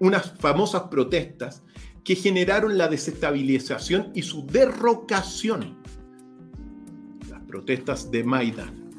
unas 0.00 0.32
famosas 0.40 0.82
protestas 0.90 1.62
que 2.04 2.14
generaron 2.14 2.76
la 2.76 2.88
desestabilización 2.88 4.10
y 4.14 4.22
su 4.22 4.46
derrocación. 4.46 5.78
Las 7.30 7.42
protestas 7.42 8.10
de 8.10 8.22
Maidan. 8.22 8.90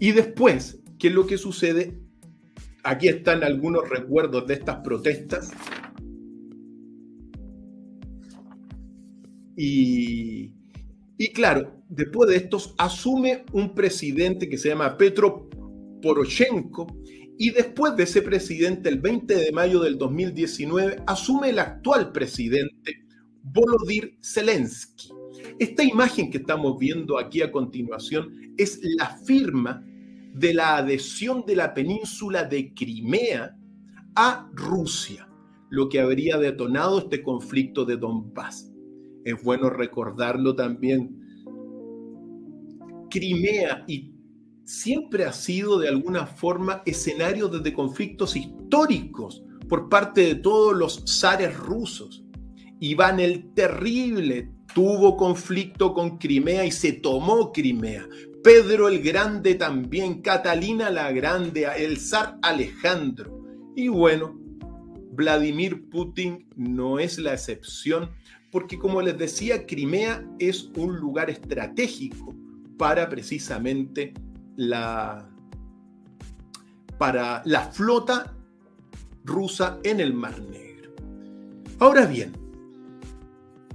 Y 0.00 0.12
después, 0.12 0.80
¿qué 0.98 1.08
es 1.08 1.14
lo 1.14 1.26
que 1.26 1.38
sucede? 1.38 2.00
Aquí 2.82 3.08
están 3.08 3.44
algunos 3.44 3.88
recuerdos 3.88 4.46
de 4.46 4.54
estas 4.54 4.78
protestas. 4.78 5.52
Y, 9.56 10.52
y 11.16 11.32
claro, 11.32 11.80
después 11.88 12.28
de 12.28 12.36
estos, 12.36 12.74
asume 12.76 13.44
un 13.52 13.72
presidente 13.72 14.48
que 14.48 14.58
se 14.58 14.70
llama 14.70 14.98
Petro 14.98 15.48
Poroshenko 16.02 16.88
y 17.38 17.50
después 17.50 17.96
de 17.96 18.04
ese 18.04 18.22
presidente, 18.22 18.88
el 18.88 19.00
20 19.00 19.34
de 19.34 19.52
mayo 19.52 19.80
del 19.80 19.98
2019, 19.98 21.02
asume 21.06 21.50
el 21.50 21.58
actual 21.58 22.12
presidente 22.12 23.04
Volodymyr 23.42 24.16
Zelensky. 24.22 25.10
Esta 25.58 25.82
imagen 25.82 26.30
que 26.30 26.38
estamos 26.38 26.78
viendo 26.78 27.18
aquí 27.18 27.42
a 27.42 27.50
continuación 27.50 28.54
es 28.56 28.80
la 28.82 29.16
firma 29.18 29.84
de 30.32 30.54
la 30.54 30.76
adhesión 30.76 31.44
de 31.46 31.56
la 31.56 31.74
península 31.74 32.44
de 32.44 32.72
Crimea 32.72 33.56
a 34.14 34.50
Rusia, 34.52 35.28
lo 35.70 35.88
que 35.88 36.00
habría 36.00 36.38
detonado 36.38 36.98
este 36.98 37.22
conflicto 37.22 37.84
de 37.84 37.96
Donbass. 37.96 38.72
Es 39.24 39.42
bueno 39.42 39.70
recordarlo 39.70 40.54
también 40.54 41.20
Crimea 43.10 43.84
y 43.86 44.13
siempre 44.64 45.24
ha 45.24 45.32
sido 45.32 45.78
de 45.78 45.88
alguna 45.88 46.26
forma 46.26 46.82
escenario 46.86 47.48
de 47.48 47.72
conflictos 47.72 48.36
históricos 48.36 49.42
por 49.68 49.88
parte 49.88 50.22
de 50.22 50.34
todos 50.36 50.74
los 50.76 51.04
zares 51.06 51.56
rusos. 51.56 52.24
Iván 52.80 53.20
el 53.20 53.52
Terrible 53.54 54.50
tuvo 54.74 55.16
conflicto 55.16 55.94
con 55.94 56.18
Crimea 56.18 56.66
y 56.66 56.70
se 56.70 56.92
tomó 56.92 57.52
Crimea. 57.52 58.08
Pedro 58.42 58.88
el 58.88 59.00
Grande 59.02 59.54
también, 59.54 60.20
Catalina 60.20 60.90
la 60.90 61.12
Grande, 61.12 61.66
el 61.78 61.96
zar 61.98 62.38
Alejandro. 62.42 63.42
Y 63.74 63.88
bueno, 63.88 64.38
Vladimir 65.12 65.88
Putin 65.88 66.46
no 66.56 66.98
es 66.98 67.18
la 67.18 67.32
excepción, 67.32 68.10
porque 68.50 68.78
como 68.78 69.00
les 69.00 69.16
decía, 69.16 69.64
Crimea 69.64 70.28
es 70.38 70.70
un 70.76 70.96
lugar 70.96 71.30
estratégico 71.30 72.34
para 72.76 73.08
precisamente 73.08 74.12
la, 74.56 75.28
para 76.98 77.42
la 77.44 77.62
flota 77.72 78.34
rusa 79.24 79.78
en 79.82 80.00
el 80.00 80.14
Mar 80.14 80.40
Negro. 80.40 80.94
Ahora 81.78 82.06
bien, 82.06 82.32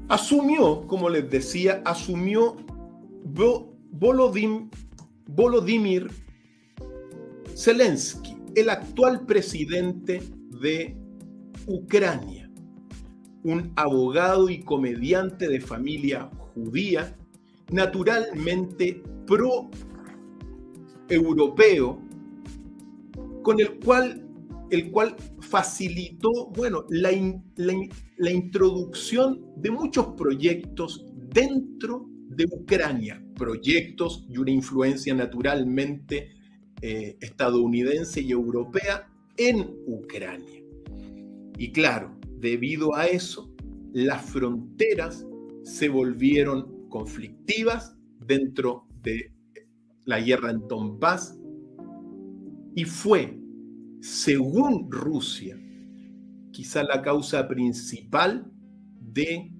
asumió, 0.07 0.87
como 0.87 1.09
les 1.09 1.29
decía, 1.29 1.81
asumió 1.85 2.57
Volodymyr 5.25 6.09
Zelensky, 7.55 8.37
el 8.55 8.69
actual 8.69 9.25
presidente 9.25 10.23
de 10.61 10.97
Ucrania, 11.67 12.49
un 13.43 13.71
abogado 13.75 14.49
y 14.49 14.63
comediante 14.63 15.47
de 15.47 15.61
familia 15.61 16.29
judía 16.53 17.15
naturalmente 17.71 19.03
pro-europeo, 21.09 21.99
con 23.41 23.59
el 23.59 23.79
cual, 23.79 24.25
el 24.69 24.91
cual 24.91 25.15
facilitó 25.39 26.29
bueno, 26.55 26.85
la, 26.89 27.11
la, 27.55 28.31
introducción 28.31 29.45
de 29.57 29.71
muchos 29.71 30.07
proyectos 30.15 31.05
dentro 31.33 32.07
de 32.29 32.45
Ucrania, 32.51 33.23
proyectos 33.35 34.25
y 34.29 34.37
una 34.37 34.51
influencia 34.51 35.13
naturalmente 35.15 36.31
eh, 36.81 37.17
estadounidense 37.19 38.21
y 38.21 38.31
europea 38.31 39.09
en 39.37 39.69
Ucrania. 39.87 40.61
Y 41.57 41.71
claro, 41.71 42.17
debido 42.37 42.95
a 42.95 43.07
eso, 43.07 43.53
las 43.93 44.23
fronteras 44.23 45.25
se 45.63 45.89
volvieron 45.89 46.87
conflictivas 46.89 47.95
dentro 48.19 48.85
de 49.01 49.31
la 50.09 50.19
guerra 50.19 50.49
en 50.49 50.67
Donbass 50.67 51.39
y 52.75 52.83
fue, 52.83 53.39
según 54.01 54.91
Rusia, 54.91 55.55
quizá 56.51 56.81
la 56.81 57.03
causa 57.03 57.47
principal 57.47 58.51
de 58.99 59.53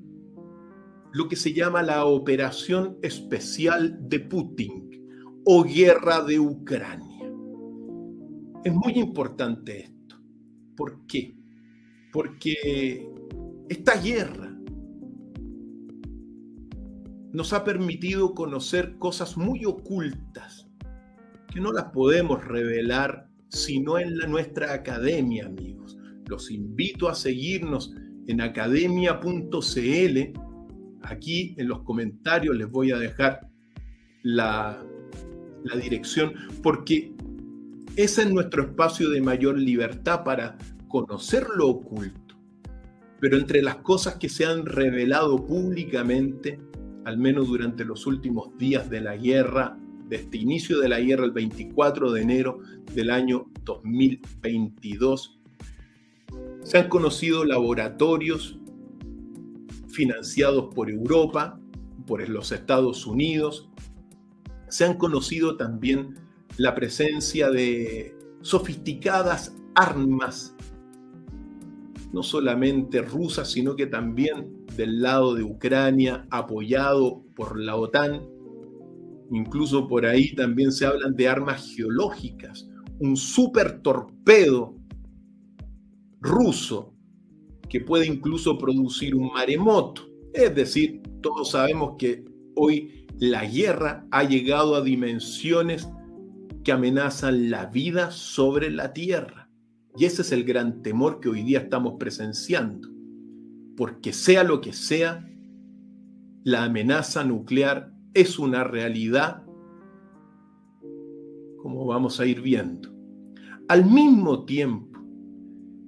lo 1.13 1.27
que 1.27 1.35
se 1.35 1.53
llama 1.53 1.83
la 1.83 2.05
Operación 2.05 2.97
Especial 3.03 4.09
de 4.09 4.21
Putin 4.21 4.89
o 5.45 5.63
Guerra 5.63 6.23
de 6.23 6.39
Ucrania. 6.39 7.31
Es 8.63 8.73
muy 8.73 8.93
importante 8.93 9.81
esto. 9.81 10.15
¿Por 10.75 11.05
qué? 11.05 11.37
Porque 12.11 13.07
esta 13.69 14.01
guerra 14.01 14.48
nos 17.31 17.53
ha 17.53 17.63
permitido 17.63 18.33
conocer 18.33 18.97
cosas 18.97 19.37
muy 19.37 19.65
ocultas 19.65 20.67
que 21.51 21.59
no 21.59 21.71
las 21.71 21.85
podemos 21.85 22.43
revelar 22.45 23.29
sino 23.49 23.97
en 23.97 24.17
la, 24.17 24.27
nuestra 24.27 24.73
academia, 24.73 25.47
amigos. 25.47 25.97
Los 26.27 26.51
invito 26.51 27.09
a 27.09 27.15
seguirnos 27.15 27.93
en 28.27 28.41
academia.cl. 28.41 30.39
Aquí 31.01 31.55
en 31.57 31.67
los 31.67 31.81
comentarios 31.81 32.55
les 32.55 32.69
voy 32.69 32.91
a 32.91 32.97
dejar 32.97 33.49
la, 34.21 34.83
la 35.63 35.75
dirección 35.75 36.33
porque 36.61 37.11
ese 37.95 38.21
es 38.21 38.31
nuestro 38.31 38.63
espacio 38.63 39.09
de 39.09 39.21
mayor 39.21 39.57
libertad 39.57 40.23
para 40.23 40.57
conocer 40.87 41.47
lo 41.55 41.69
oculto. 41.69 42.35
Pero 43.19 43.37
entre 43.37 43.61
las 43.61 43.77
cosas 43.77 44.15
que 44.15 44.29
se 44.29 44.45
han 44.45 44.65
revelado 44.65 45.45
públicamente, 45.45 46.59
al 47.05 47.17
menos 47.17 47.47
durante 47.47 47.85
los 47.85 48.05
últimos 48.05 48.57
días 48.57 48.89
de 48.89 49.01
la 49.01 49.15
guerra, 49.15 49.77
de 50.07 50.17
este 50.17 50.37
inicio 50.37 50.79
de 50.79 50.89
la 50.89 50.99
guerra 50.99 51.25
el 51.25 51.31
24 51.31 52.11
de 52.11 52.21
enero 52.21 52.59
del 52.93 53.11
año 53.11 53.47
2022, 53.63 55.39
se 56.63 56.77
han 56.77 56.89
conocido 56.89 57.45
laboratorios 57.45 58.59
financiados 59.87 60.73
por 60.73 60.89
Europa, 60.89 61.59
por 62.05 62.27
los 62.27 62.51
Estados 62.51 63.05
Unidos, 63.05 63.69
se 64.67 64.85
han 64.85 64.97
conocido 64.97 65.57
también 65.57 66.15
la 66.57 66.75
presencia 66.75 67.49
de 67.49 68.15
sofisticadas 68.41 69.55
armas, 69.75 70.55
no 72.11 72.23
solamente 72.23 73.01
rusas, 73.01 73.51
sino 73.51 73.75
que 73.75 73.87
también 73.87 74.58
del 74.79 75.01
lado 75.01 75.35
de 75.35 75.43
Ucrania, 75.43 76.25
apoyado 76.31 77.25
por 77.35 77.59
la 77.59 77.75
OTAN. 77.75 78.25
Incluso 79.29 79.89
por 79.89 80.05
ahí 80.05 80.33
también 80.35 80.71
se 80.71 80.85
hablan 80.85 81.17
de 81.17 81.27
armas 81.27 81.73
geológicas, 81.75 82.65
un 82.99 83.17
super 83.17 83.81
torpedo 83.81 84.77
ruso 86.21 86.93
que 87.67 87.81
puede 87.81 88.07
incluso 88.07 88.57
producir 88.57 89.15
un 89.15 89.33
maremoto. 89.33 90.03
Es 90.33 90.55
decir, 90.55 91.01
todos 91.21 91.51
sabemos 91.51 91.95
que 91.99 92.23
hoy 92.55 93.05
la 93.17 93.43
guerra 93.45 94.07
ha 94.11 94.23
llegado 94.23 94.75
a 94.75 94.81
dimensiones 94.81 95.89
que 96.63 96.71
amenazan 96.71 97.49
la 97.49 97.65
vida 97.65 98.11
sobre 98.11 98.71
la 98.71 98.93
tierra. 98.93 99.49
Y 99.97 100.05
ese 100.05 100.21
es 100.21 100.31
el 100.31 100.45
gran 100.45 100.81
temor 100.81 101.19
que 101.19 101.27
hoy 101.27 101.43
día 101.43 101.59
estamos 101.59 101.95
presenciando. 101.99 102.98
Porque 103.79 104.11
sea 104.11 104.43
lo 104.43 104.59
que 104.59 104.73
sea, 104.73 105.25
la 106.43 106.65
amenaza 106.65 107.23
nuclear 107.23 107.93
es 108.13 108.37
una 108.37 108.65
realidad, 108.65 109.45
como 111.61 111.85
vamos 111.85 112.19
a 112.19 112.25
ir 112.25 112.41
viendo. 112.41 112.93
Al 113.69 113.85
mismo 113.85 114.43
tiempo, 114.43 114.99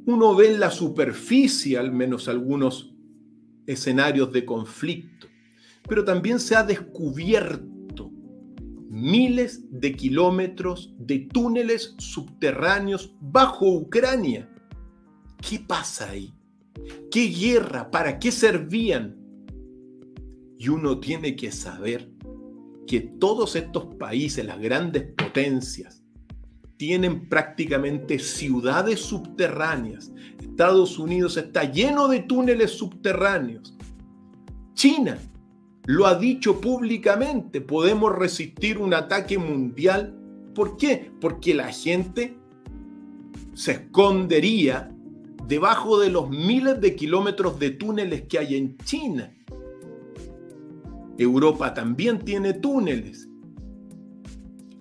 uno 0.05 0.33
ve 0.37 0.53
en 0.53 0.61
la 0.61 0.71
superficie 0.71 1.77
al 1.77 1.91
menos 1.91 2.29
algunos 2.29 2.95
escenarios 3.67 4.31
de 4.31 4.45
conflicto, 4.45 5.27
pero 5.85 6.05
también 6.05 6.39
se 6.39 6.55
ha 6.55 6.63
descubierto 6.63 8.09
miles 8.89 9.65
de 9.69 9.91
kilómetros 9.91 10.95
de 10.97 11.27
túneles 11.33 11.95
subterráneos 11.97 13.13
bajo 13.19 13.67
Ucrania. 13.67 14.49
¿Qué 15.41 15.59
pasa 15.59 16.11
ahí? 16.11 16.33
¿Qué 17.09 17.27
guerra? 17.27 17.91
¿Para 17.91 18.19
qué 18.19 18.31
servían? 18.31 19.17
Y 20.57 20.69
uno 20.69 20.99
tiene 20.99 21.35
que 21.35 21.51
saber 21.51 22.09
que 22.87 23.01
todos 23.01 23.55
estos 23.55 23.95
países, 23.95 24.45
las 24.45 24.59
grandes 24.59 25.03
potencias, 25.13 26.03
tienen 26.77 27.29
prácticamente 27.29 28.17
ciudades 28.19 28.99
subterráneas. 28.99 30.11
Estados 30.39 30.97
Unidos 30.97 31.37
está 31.37 31.63
lleno 31.71 32.07
de 32.07 32.21
túneles 32.21 32.71
subterráneos. 32.71 33.77
China 34.73 35.17
lo 35.85 36.05
ha 36.05 36.15
dicho 36.15 36.61
públicamente, 36.61 37.61
podemos 37.61 38.15
resistir 38.15 38.77
un 38.77 38.93
ataque 38.93 39.37
mundial. 39.37 40.15
¿Por 40.53 40.77
qué? 40.77 41.11
Porque 41.19 41.53
la 41.53 41.71
gente 41.71 42.37
se 43.53 43.71
escondería 43.73 44.91
debajo 45.51 45.99
de 45.99 46.09
los 46.09 46.29
miles 46.29 46.79
de 46.79 46.95
kilómetros 46.95 47.59
de 47.59 47.71
túneles 47.71 48.21
que 48.21 48.39
hay 48.39 48.55
en 48.55 48.77
China. 48.77 49.33
Europa 51.17 51.73
también 51.73 52.19
tiene 52.19 52.53
túneles. 52.53 53.27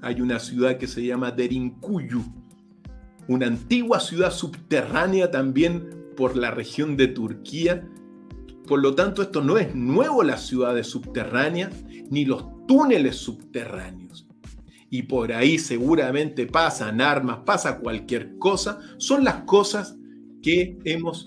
Hay 0.00 0.20
una 0.20 0.38
ciudad 0.38 0.78
que 0.78 0.86
se 0.86 1.04
llama 1.04 1.32
Derinkuyu, 1.32 2.22
una 3.26 3.48
antigua 3.48 3.98
ciudad 3.98 4.30
subterránea 4.30 5.32
también 5.32 6.12
por 6.16 6.36
la 6.36 6.52
región 6.52 6.96
de 6.96 7.08
Turquía. 7.08 7.84
Por 8.68 8.80
lo 8.80 8.94
tanto, 8.94 9.22
esto 9.22 9.42
no 9.42 9.58
es 9.58 9.74
nuevo 9.74 10.22
las 10.22 10.46
ciudades 10.46 10.86
subterráneas 10.86 11.72
ni 12.10 12.24
los 12.24 12.44
túneles 12.68 13.16
subterráneos. 13.16 14.28
Y 14.88 15.02
por 15.02 15.32
ahí 15.32 15.58
seguramente 15.58 16.46
pasan 16.46 17.00
armas, 17.00 17.40
pasa 17.44 17.80
cualquier 17.80 18.38
cosa. 18.38 18.78
Son 18.98 19.24
las 19.24 19.42
cosas 19.42 19.96
que 20.42 20.78
hemos 20.84 21.26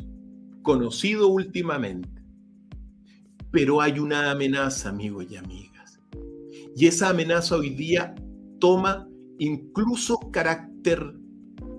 conocido 0.62 1.28
últimamente. 1.28 2.10
Pero 3.52 3.82
hay 3.82 4.00
una 4.00 4.32
amenaza, 4.32 4.90
amigos 4.90 5.28
y 5.30 5.36
amigas. 5.36 6.00
Y 6.76 6.88
esa 6.88 7.10
amenaza 7.10 7.56
hoy 7.56 7.70
día 7.70 8.16
toma 8.60 9.08
incluso 9.38 10.18
carácter 10.32 11.14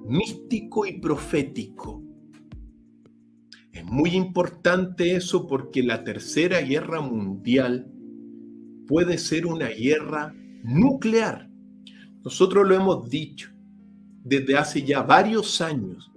místico 0.07 0.87
y 0.87 1.01
profético. 1.01 2.03
Es 3.73 3.85
muy 3.85 4.11
importante 4.11 5.17
eso 5.17 5.47
porque 5.49 5.83
la 5.83 6.05
tercera 6.05 6.61
guerra 6.61 7.01
mundial 7.01 7.91
puede 8.87 9.19
ser 9.19 9.47
una 9.47 9.69
guerra 9.69 10.33
nuclear. 10.63 11.51
Nosotros 12.23 12.69
lo 12.69 12.77
hemos 12.77 13.09
dicho 13.11 13.51
desde 14.23 14.57
hace 14.57 14.83
ya 14.83 15.03
varios 15.03 15.61
años. 15.61 16.11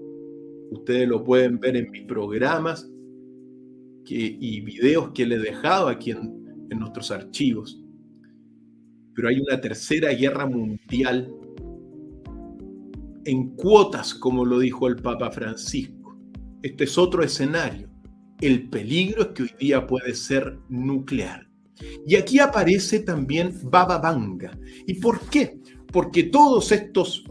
Ustedes 0.80 1.08
lo 1.08 1.24
pueden 1.24 1.60
ver 1.60 1.76
en 1.76 1.92
mis 1.92 2.04
programas 2.04 2.90
y 4.10 4.62
videos 4.62 5.12
que 5.12 5.26
le 5.26 5.36
he 5.36 5.40
dejado 5.40 5.88
aquí 5.88 6.12
en, 6.12 6.46
nuestros 6.70 7.12
archivos. 7.12 7.82
Pero 9.14 9.30
hay 9.30 9.40
una 9.40 9.60
tercera 9.60 10.12
guerra 10.12 10.46
mundial 10.46 11.34
en 13.26 13.56
cuotas, 13.56 14.14
como 14.14 14.46
lo 14.46 14.60
dijo 14.60 14.88
el 14.88 14.98
Papa 14.98 15.32
Francisco. 15.32 16.18
Este 16.62 16.84
es 16.84 16.98
otro 16.98 17.24
escenario. 17.24 17.90
El 18.42 18.70
peligro 18.70 19.24
es 19.24 19.28
que 19.30 19.44
hoy 19.44 19.52
día 19.60 19.88
puede 19.88 20.14
ser 20.14 20.58
nuclear. 20.70 21.48
Y 22.06 22.16
aquí 22.16 22.40
aparece 22.40 23.00
también 23.00 23.54
Baba 23.64 23.98
Vanga. 23.98 24.58
¿Y 24.86 24.96
por 24.96 25.22
qué? 25.30 25.60
Porque 25.92 26.24
todos 26.24 26.72
estos, 26.72 27.24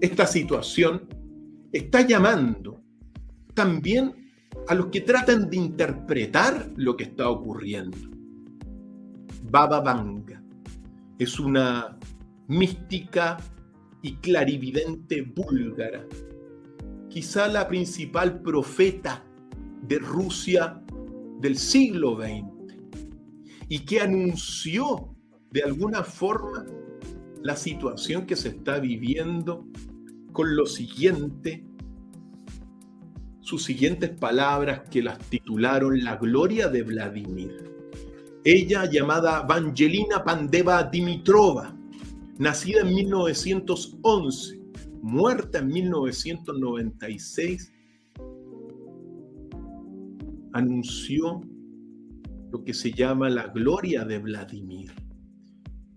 esta 0.00 0.26
situación 0.26 1.06
está 1.72 2.06
llamando 2.06 2.80
también 3.54 4.14
a 4.68 4.74
los 4.74 4.86
que 4.86 5.00
tratan 5.00 5.50
de 5.50 5.56
interpretar 5.56 6.70
lo 6.76 6.96
que 6.96 7.04
está 7.04 7.28
ocurriendo. 7.28 7.98
Baba 9.50 9.80
Vanga 9.80 10.42
es 11.18 11.38
una 11.40 11.98
mística 12.46 13.38
y 14.02 14.14
clarividente 14.16 15.22
búlgara, 15.22 16.06
quizá 17.08 17.48
la 17.48 17.66
principal 17.66 18.40
profeta 18.42 19.24
de 19.82 19.98
Rusia 19.98 20.82
del 21.40 21.56
siglo 21.56 22.16
XX, 22.16 22.76
y 23.68 23.80
que 23.80 24.00
anunció 24.00 25.14
de 25.50 25.62
alguna 25.62 26.04
forma 26.04 26.64
la 27.42 27.56
situación 27.56 28.26
que 28.26 28.36
se 28.36 28.48
está 28.48 28.78
viviendo 28.78 29.66
con 30.32 30.56
lo 30.56 30.66
siguiente 30.66 31.68
sus 33.48 33.64
siguientes 33.64 34.10
palabras 34.10 34.82
que 34.90 35.02
las 35.02 35.18
titularon 35.30 36.04
La 36.04 36.16
gloria 36.16 36.68
de 36.68 36.82
Vladimir. 36.82 37.72
Ella, 38.44 38.84
llamada 38.84 39.40
Vangelina 39.40 40.22
Pandeva 40.22 40.82
Dimitrova, 40.82 41.74
nacida 42.36 42.82
en 42.82 42.94
1911, 42.94 44.60
muerta 45.00 45.60
en 45.60 45.68
1996, 45.68 47.72
anunció 50.52 51.40
lo 52.52 52.62
que 52.64 52.74
se 52.74 52.92
llama 52.92 53.30
la 53.30 53.46
gloria 53.46 54.04
de 54.04 54.18
Vladimir. 54.18 54.92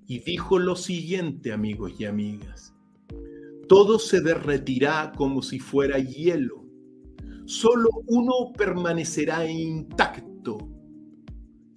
Y 0.08 0.20
dijo 0.20 0.58
lo 0.58 0.78
siguiente, 0.78 1.52
amigos 1.52 2.00
y 2.00 2.06
amigas, 2.06 2.74
todo 3.72 4.00
se 4.00 4.20
derretirá 4.20 5.14
como 5.16 5.42
si 5.42 5.58
fuera 5.58 5.98
hielo, 5.98 6.66
solo 7.46 7.88
uno 8.06 8.52
permanecerá 8.52 9.50
intacto, 9.50 10.58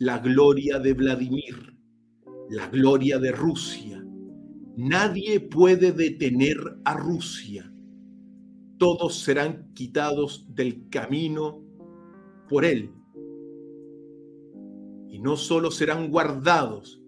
la 0.01 0.19
gloria 0.19 0.81
de 0.81 0.93
Vladimir, 0.93 1.79
la 2.51 2.67
gloria 2.67 3.21
de 3.21 3.31
Rusia. 3.31 4.05
Nadie 4.77 5.39
puede 5.39 5.93
detener 5.93 6.57
a 6.85 6.95
Rusia. 6.95 7.73
Todos 8.77 9.21
serán 9.21 9.73
quitados 9.73 10.53
del 10.53 10.89
camino 10.89 11.63
por 12.49 12.65
él 12.65 12.91
y 15.09 15.21
no 15.21 15.37
solo 15.37 15.71
serán 15.71 16.11
guardados, 16.11 17.01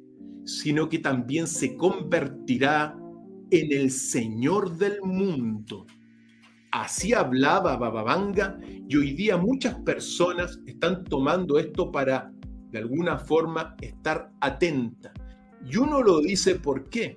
sino 0.45 0.89
que 0.89 1.01
también 1.01 1.49
se 1.49 1.77
convertirá 1.77 2.97
en 3.51 3.73
el 3.73 3.91
Señor 3.91 4.77
del 4.77 5.01
mundo. 5.03 5.87
Así 6.73 7.13
hablaba 7.13 7.77
Bababanga 7.77 8.59
y 8.67 8.97
hoy 8.97 9.13
día 9.13 9.37
muchas 9.37 9.77
personas 9.81 10.61
están 10.67 11.05
tomando 11.05 11.59
esto 11.59 11.91
para 11.91 12.33
de 12.71 12.79
alguna 12.79 13.19
forma 13.19 13.77
estar 13.81 14.31
atenta. 14.41 15.13
Y 15.65 15.77
uno 15.77 16.03
lo 16.03 16.21
dice 16.21 16.57
¿por 16.57 16.89
qué? 16.91 17.17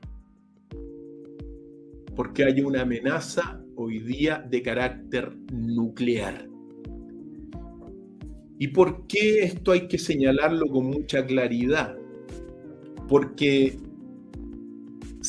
Porque 2.15 2.45
hay 2.45 2.61
una 2.61 2.81
amenaza 2.81 3.61
hoy 3.75 3.99
día 3.99 4.45
de 4.49 4.61
carácter 4.61 5.35
nuclear. 5.51 6.47
¿Y 8.59 8.67
por 8.69 9.07
qué 9.07 9.43
esto 9.43 9.71
hay 9.71 9.87
que 9.87 9.97
señalarlo 9.97 10.67
con 10.67 10.87
mucha 10.87 11.25
claridad? 11.25 11.95
Porque 13.07 13.77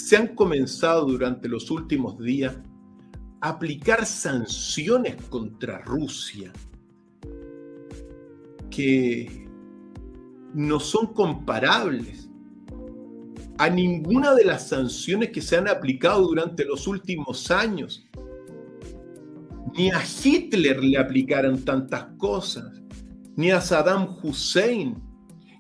se 0.01 0.17
han 0.17 0.35
comenzado 0.35 1.05
durante 1.07 1.49
los 1.49 1.71
últimos 1.71 2.19
días 2.19 2.57
a 3.41 3.51
aplicar 3.51 4.07
sanciones 4.07 5.17
contra 5.29 5.79
Rusia 5.81 6.53
que 8.71 9.49
no 10.55 10.81
son 10.81 11.13
comparables 11.13 12.29
a 13.59 13.69
ninguna 13.69 14.35
de 14.35 14.45
las 14.45 14.69
sanciones 14.69 15.31
que 15.31 15.43
se 15.43 15.57
han 15.57 15.69
aplicado 15.69 16.23
durante 16.23 16.65
los 16.65 16.87
últimos 16.87 17.51
años. 17.51 18.07
Ni 19.77 19.91
a 19.91 20.03
Hitler 20.03 20.83
le 20.83 20.99
aplicaron 20.99 21.63
tantas 21.63 22.07
cosas 22.17 22.81
ni 23.37 23.51
a 23.51 23.61
Saddam 23.61 24.17
Hussein, 24.23 25.03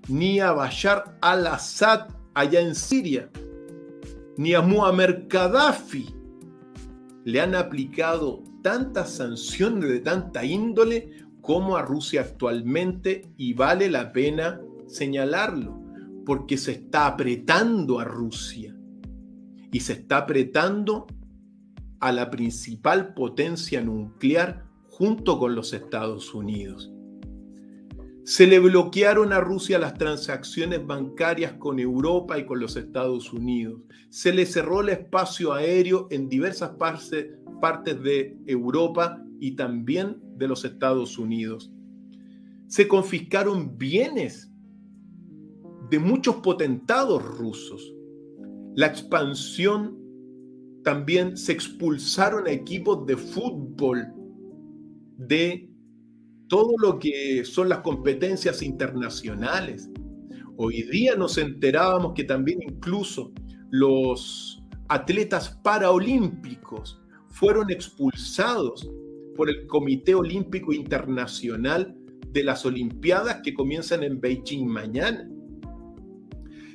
ni 0.08 0.40
a 0.40 0.52
Bashar 0.52 1.18
al-Assad 1.20 2.08
allá 2.34 2.60
en 2.60 2.74
Siria, 2.74 3.30
ni 4.40 4.54
a 4.54 4.62
Muammar 4.62 5.26
Gaddafi 5.28 6.06
le 7.24 7.40
han 7.42 7.54
aplicado 7.54 8.42
tantas 8.62 9.10
sanciones 9.10 9.90
de 9.90 10.00
tanta 10.00 10.46
índole 10.46 11.26
como 11.42 11.76
a 11.76 11.82
Rusia 11.82 12.22
actualmente 12.22 13.34
y 13.36 13.52
vale 13.52 13.90
la 13.90 14.12
pena 14.12 14.58
señalarlo 14.86 15.82
porque 16.24 16.56
se 16.56 16.72
está 16.72 17.06
apretando 17.06 18.00
a 18.00 18.04
Rusia 18.04 18.74
y 19.70 19.80
se 19.80 19.92
está 19.92 20.16
apretando 20.16 21.06
a 22.00 22.10
la 22.10 22.30
principal 22.30 23.12
potencia 23.12 23.82
nuclear 23.82 24.64
junto 24.88 25.38
con 25.38 25.54
los 25.54 25.74
Estados 25.74 26.32
Unidos. 26.32 26.90
Se 28.24 28.46
le 28.46 28.58
bloquearon 28.58 29.32
a 29.32 29.40
Rusia 29.40 29.78
las 29.78 29.94
transacciones 29.94 30.86
bancarias 30.86 31.54
con 31.54 31.78
Europa 31.78 32.38
y 32.38 32.44
con 32.44 32.60
los 32.60 32.76
Estados 32.76 33.32
Unidos. 33.32 33.80
Se 34.10 34.32
le 34.32 34.46
cerró 34.46 34.82
el 34.82 34.90
espacio 34.90 35.52
aéreo 35.52 36.06
en 36.10 36.28
diversas 36.28 36.72
partes 36.76 38.02
de 38.02 38.38
Europa 38.46 39.24
y 39.40 39.52
también 39.52 40.18
de 40.36 40.48
los 40.48 40.64
Estados 40.64 41.18
Unidos. 41.18 41.72
Se 42.66 42.86
confiscaron 42.86 43.78
bienes 43.78 44.50
de 45.88 45.98
muchos 45.98 46.36
potentados 46.36 47.22
rusos. 47.22 47.94
La 48.76 48.86
expansión 48.86 49.98
también 50.84 51.36
se 51.36 51.52
expulsaron 51.52 52.46
a 52.46 52.50
equipos 52.50 53.06
de 53.06 53.16
fútbol 53.16 54.12
de 55.16 55.69
todo 56.50 56.74
lo 56.78 56.98
que 56.98 57.44
son 57.44 57.68
las 57.68 57.78
competencias 57.78 58.60
internacionales. 58.60 59.88
Hoy 60.56 60.82
día 60.82 61.14
nos 61.14 61.38
enterábamos 61.38 62.12
que 62.12 62.24
también 62.24 62.60
incluso 62.60 63.32
los 63.70 64.60
atletas 64.88 65.60
paraolímpicos 65.62 67.00
fueron 67.28 67.70
expulsados 67.70 68.90
por 69.36 69.48
el 69.48 69.64
Comité 69.68 70.16
Olímpico 70.16 70.72
Internacional 70.72 71.96
de 72.32 72.42
las 72.42 72.66
Olimpiadas 72.66 73.42
que 73.44 73.54
comienzan 73.54 74.02
en 74.02 74.20
Beijing 74.20 74.66
mañana. 74.66 75.30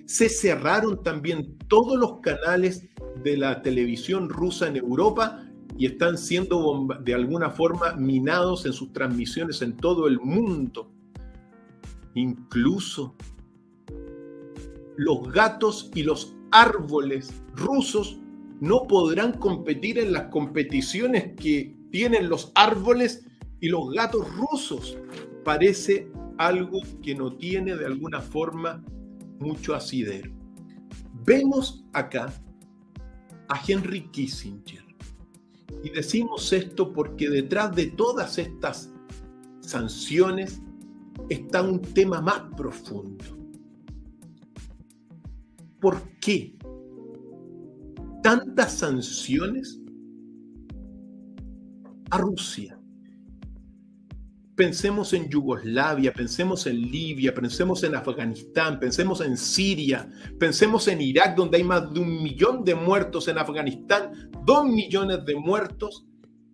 Se 0.05 0.29
cerraron 0.29 1.03
también 1.03 1.57
todos 1.67 1.99
los 1.99 2.21
canales 2.21 2.87
de 3.25 3.35
la 3.35 3.61
televisión 3.61 4.29
rusa 4.29 4.69
en 4.69 4.77
Europa 4.77 5.45
y 5.77 5.85
están 5.85 6.17
siendo 6.17 6.87
de 7.03 7.13
alguna 7.13 7.49
forma 7.49 7.93
minados 7.93 8.65
en 8.65 8.73
sus 8.73 8.93
transmisiones 8.93 9.61
en 9.61 9.75
todo 9.75 10.07
el 10.07 10.19
mundo. 10.19 10.91
Incluso 12.13 13.15
los 14.95 15.31
gatos 15.31 15.91
y 15.93 16.03
los 16.03 16.33
árboles 16.51 17.33
rusos 17.55 18.19
no 18.61 18.87
podrán 18.87 19.33
competir 19.33 19.99
en 19.99 20.13
las 20.13 20.27
competiciones 20.27 21.33
que 21.35 21.75
tienen 21.91 22.29
los 22.29 22.53
árboles 22.55 23.25
y 23.59 23.67
los 23.67 23.91
gatos 23.91 24.25
rusos. 24.33 24.97
Parece 25.43 26.09
algo 26.37 26.79
que 27.03 27.15
no 27.15 27.35
tiene 27.35 27.75
de 27.75 27.85
alguna 27.85 28.21
forma 28.21 28.81
mucho 29.39 29.75
asidero. 29.75 30.31
Vemos 31.25 31.83
acá 31.91 32.33
a 33.49 33.61
Henry 33.67 34.07
Kissinger 34.11 34.84
y 35.83 35.89
decimos 35.89 36.51
esto 36.53 36.91
porque 36.91 37.29
detrás 37.29 37.75
de 37.75 37.87
todas 37.87 38.37
estas 38.37 38.91
sanciones 39.61 40.61
está 41.29 41.61
un 41.61 41.81
tema 41.81 42.21
más 42.21 42.41
profundo. 42.55 43.23
¿Por 45.79 46.01
qué 46.19 46.55
tantas 48.23 48.73
sanciones 48.79 49.79
a 52.09 52.17
Rusia? 52.17 52.79
Pensemos 54.55 55.11
en 55.11 55.29
Yugoslavia, 55.29 56.13
pensemos 56.13 56.65
en 56.65 56.79
Libia, 56.79 57.35
pensemos 57.35 57.83
en 57.83 57.93
Afganistán, 57.93 58.79
pensemos 58.79 59.19
en 59.19 59.35
Siria, 59.35 60.09
pensemos 60.39 60.87
en 60.87 61.01
Irak, 61.01 61.35
donde 61.35 61.57
hay 61.57 61.63
más 61.65 61.93
de 61.93 61.99
un 61.99 62.23
millón 62.23 62.63
de 62.63 62.73
muertos, 62.73 63.27
en 63.27 63.37
Afganistán, 63.37 64.24
dos 64.45 64.65
millones 64.65 65.25
de 65.25 65.35
muertos, 65.35 66.07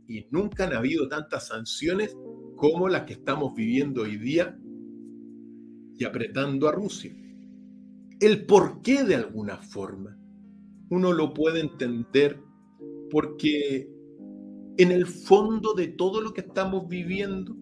y 0.07 0.25
nunca 0.31 0.65
han 0.65 0.73
habido 0.73 1.07
tantas 1.07 1.47
sanciones 1.47 2.15
como 2.57 2.89
las 2.89 3.03
que 3.03 3.13
estamos 3.13 3.53
viviendo 3.55 4.01
hoy 4.03 4.17
día 4.17 4.57
y 5.97 6.03
apretando 6.03 6.67
a 6.67 6.71
Rusia. 6.71 7.15
El 8.19 8.45
por 8.45 8.81
qué 8.81 9.03
de 9.03 9.15
alguna 9.15 9.57
forma 9.57 10.17
uno 10.89 11.13
lo 11.13 11.33
puede 11.33 11.61
entender 11.61 12.41
porque 13.09 13.89
en 14.77 14.91
el 14.91 15.05
fondo 15.05 15.73
de 15.73 15.87
todo 15.87 16.21
lo 16.21 16.33
que 16.33 16.41
estamos 16.41 16.87
viviendo, 16.87 17.55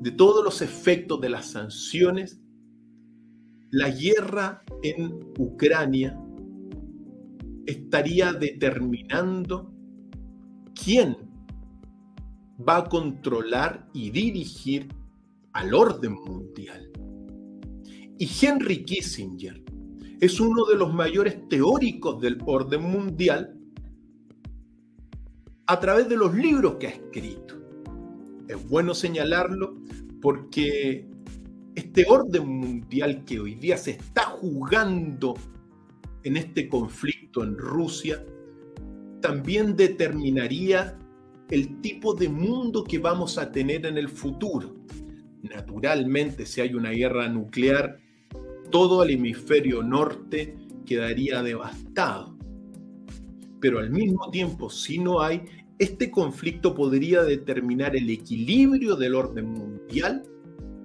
de 0.00 0.10
todos 0.12 0.44
los 0.44 0.60
efectos 0.62 1.20
de 1.20 1.30
las 1.30 1.50
sanciones, 1.50 2.40
la 3.70 3.90
guerra 3.90 4.62
en 4.82 5.32
Ucrania 5.38 6.18
estaría 7.68 8.32
determinando 8.32 9.70
quién 10.74 11.18
va 12.66 12.78
a 12.78 12.88
controlar 12.88 13.86
y 13.92 14.08
dirigir 14.10 14.88
al 15.52 15.74
orden 15.74 16.14
mundial. 16.14 16.90
Y 18.18 18.26
Henry 18.40 18.84
Kissinger 18.84 19.62
es 20.18 20.40
uno 20.40 20.64
de 20.64 20.76
los 20.76 20.94
mayores 20.94 21.46
teóricos 21.48 22.20
del 22.22 22.38
orden 22.46 22.82
mundial 22.84 23.54
a 25.66 25.78
través 25.78 26.08
de 26.08 26.16
los 26.16 26.34
libros 26.34 26.76
que 26.76 26.86
ha 26.86 26.90
escrito. 26.90 27.54
Es 28.48 28.66
bueno 28.66 28.94
señalarlo 28.94 29.76
porque 30.22 31.06
este 31.74 32.06
orden 32.08 32.48
mundial 32.48 33.26
que 33.26 33.38
hoy 33.38 33.56
día 33.56 33.76
se 33.76 33.90
está 33.90 34.22
jugando 34.22 35.34
en 36.22 36.38
este 36.38 36.66
conflicto 36.66 37.17
en 37.36 37.56
Rusia 37.56 38.24
también 39.20 39.76
determinaría 39.76 40.98
el 41.50 41.80
tipo 41.80 42.14
de 42.14 42.28
mundo 42.28 42.84
que 42.84 42.98
vamos 42.98 43.38
a 43.38 43.50
tener 43.50 43.86
en 43.86 43.96
el 43.98 44.08
futuro. 44.08 44.76
Naturalmente, 45.42 46.46
si 46.46 46.60
hay 46.60 46.74
una 46.74 46.90
guerra 46.90 47.28
nuclear, 47.28 47.98
todo 48.70 49.02
el 49.02 49.10
hemisferio 49.10 49.82
norte 49.82 50.56
quedaría 50.84 51.42
devastado. 51.42 52.36
Pero 53.60 53.78
al 53.78 53.90
mismo 53.90 54.30
tiempo, 54.30 54.70
si 54.70 54.98
no 54.98 55.20
hay, 55.20 55.42
este 55.78 56.10
conflicto 56.10 56.74
podría 56.74 57.22
determinar 57.22 57.96
el 57.96 58.10
equilibrio 58.10 58.96
del 58.96 59.14
orden 59.14 59.52
mundial 59.52 60.22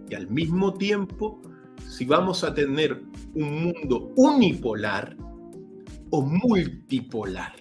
y 0.09 0.15
al 0.15 0.29
mismo 0.29 0.73
tiempo, 0.73 1.41
si 1.87 2.05
vamos 2.05 2.43
a 2.43 2.53
tener 2.53 3.01
un 3.33 3.63
mundo 3.63 4.11
unipolar 4.15 5.17
o 6.15 6.21
multipolar. 6.21 7.53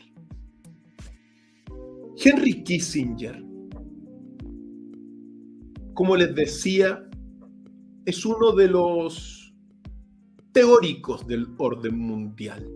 Henry 2.23 2.63
Kissinger, 2.63 3.43
como 5.95 6.17
les 6.17 6.35
decía, 6.35 7.03
es 8.05 8.27
uno 8.27 8.53
de 8.53 8.69
los 8.69 9.55
teóricos 10.53 11.27
del 11.27 11.47
orden 11.57 11.99
mundial. 11.99 12.69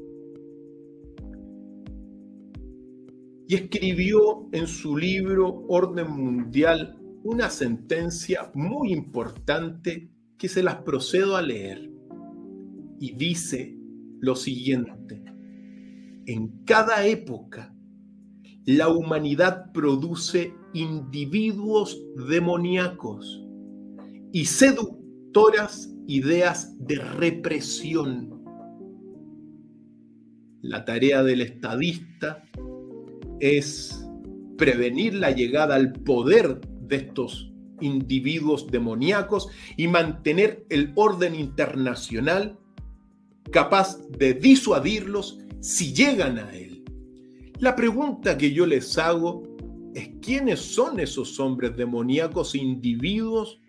Y 3.46 3.54
escribió 3.54 4.48
en 4.52 4.66
su 4.66 4.96
libro 4.96 5.66
Orden 5.68 6.10
Mundial 6.10 6.98
una 7.22 7.50
sentencia 7.50 8.50
muy 8.54 8.94
importante 8.94 10.10
que 10.38 10.48
se 10.48 10.62
las 10.62 10.76
procedo 10.76 11.36
a 11.36 11.42
leer. 11.42 11.90
Y 12.98 13.12
dice 13.12 13.78
lo 14.20 14.34
siguiente, 14.34 15.25
en 16.26 16.64
cada 16.64 17.06
época 17.06 17.72
la 18.64 18.88
humanidad 18.88 19.72
produce 19.72 20.52
individuos 20.74 22.02
demoníacos 22.28 23.44
y 24.32 24.44
seductoras 24.44 25.94
ideas 26.08 26.76
de 26.80 26.96
represión. 26.96 28.44
La 30.62 30.84
tarea 30.84 31.22
del 31.22 31.42
estadista 31.42 32.44
es 33.38 34.04
prevenir 34.58 35.14
la 35.14 35.30
llegada 35.30 35.76
al 35.76 35.92
poder 35.92 36.60
de 36.80 36.96
estos 36.96 37.52
individuos 37.80 38.66
demoníacos 38.66 39.48
y 39.76 39.86
mantener 39.86 40.66
el 40.70 40.92
orden 40.96 41.34
internacional 41.34 42.58
capaz 43.52 43.98
de 44.08 44.34
disuadirlos 44.34 45.38
si 45.60 45.92
llegan 45.92 46.38
a 46.38 46.52
él. 46.52 46.84
La 47.58 47.74
pregunta 47.74 48.36
que 48.36 48.52
yo 48.52 48.66
les 48.66 48.98
hago 48.98 49.42
es 49.94 50.10
quiénes 50.20 50.60
son 50.60 51.00
esos 51.00 51.40
hombres 51.40 51.76
demoníacos, 51.76 52.54
individuos 52.54 53.62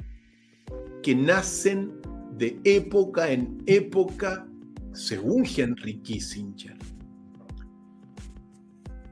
que 1.01 1.15
nacen 1.15 1.93
de 2.37 2.59
época 2.65 3.31
en 3.31 3.63
época, 3.65 4.45
según 4.91 5.45
Henry 5.45 5.99
Kissinger. 6.01 6.77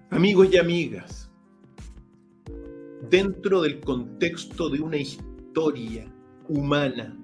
Amigos 0.10 0.50
y 0.52 0.58
amigas, 0.58 1.32
dentro 3.10 3.62
del 3.62 3.80
contexto 3.80 4.70
de 4.70 4.82
una 4.82 4.98
historia 4.98 6.06
humana 6.50 7.18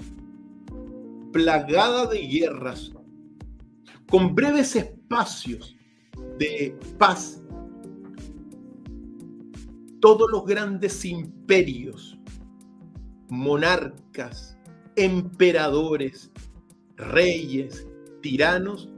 plagada 1.32 2.06
de 2.08 2.28
guerras, 2.28 2.92
con 4.10 4.36
breves 4.36 4.76
de 6.38 6.78
paz 6.98 7.42
todos 10.00 10.32
los 10.32 10.46
grandes 10.46 11.06
imperios, 11.06 12.18
monarcas, 13.30 14.58
emperadores, 14.96 16.32
reyes, 16.96 17.88
tiranos, 18.22 18.90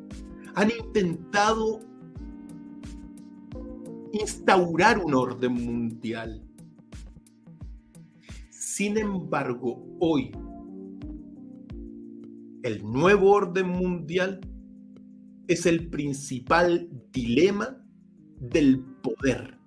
han 0.56 0.72
intentado 0.72 1.82
instaurar 4.14 5.00
un 5.00 5.14
orden 5.14 5.54
mundial. 5.54 6.42
Sin 8.50 8.98
embargo, 8.98 9.84
hoy 10.00 10.32
el 12.64 12.82
nuevo 12.84 13.32
orden 13.32 13.68
mundial 13.68 14.40
es 15.48 15.66
el 15.66 15.90
principal 15.90 16.90
dilema 17.12 17.84
del 18.40 18.80
poder 19.02 19.58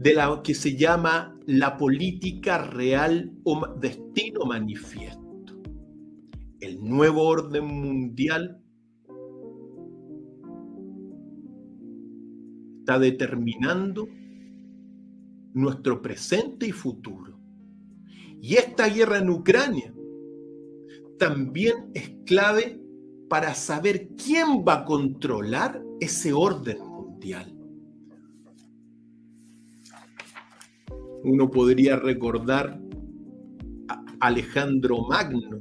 de 0.00 0.14
la 0.14 0.40
que 0.42 0.54
se 0.54 0.76
llama 0.76 1.38
la 1.44 1.76
política 1.76 2.56
real 2.56 3.32
o 3.44 3.66
destino 3.78 4.46
manifiesto. 4.46 5.20
El 6.58 6.82
nuevo 6.82 7.24
orden 7.24 7.66
mundial 7.66 8.62
está 12.78 12.98
determinando 12.98 14.08
nuestro 15.52 16.00
presente 16.00 16.66
y 16.66 16.72
futuro. 16.72 17.38
Y 18.40 18.54
esta 18.54 18.88
guerra 18.88 19.18
en 19.18 19.28
Ucrania 19.28 19.92
también 21.18 21.90
es 21.92 22.10
clave 22.24 22.79
para 23.30 23.54
saber 23.54 24.08
quién 24.16 24.64
va 24.66 24.80
a 24.80 24.84
controlar 24.84 25.80
ese 26.00 26.32
orden 26.32 26.80
mundial. 26.80 27.56
Uno 31.22 31.48
podría 31.48 31.94
recordar 31.94 32.80
a 33.88 34.04
Alejandro 34.18 35.06
Magno, 35.08 35.60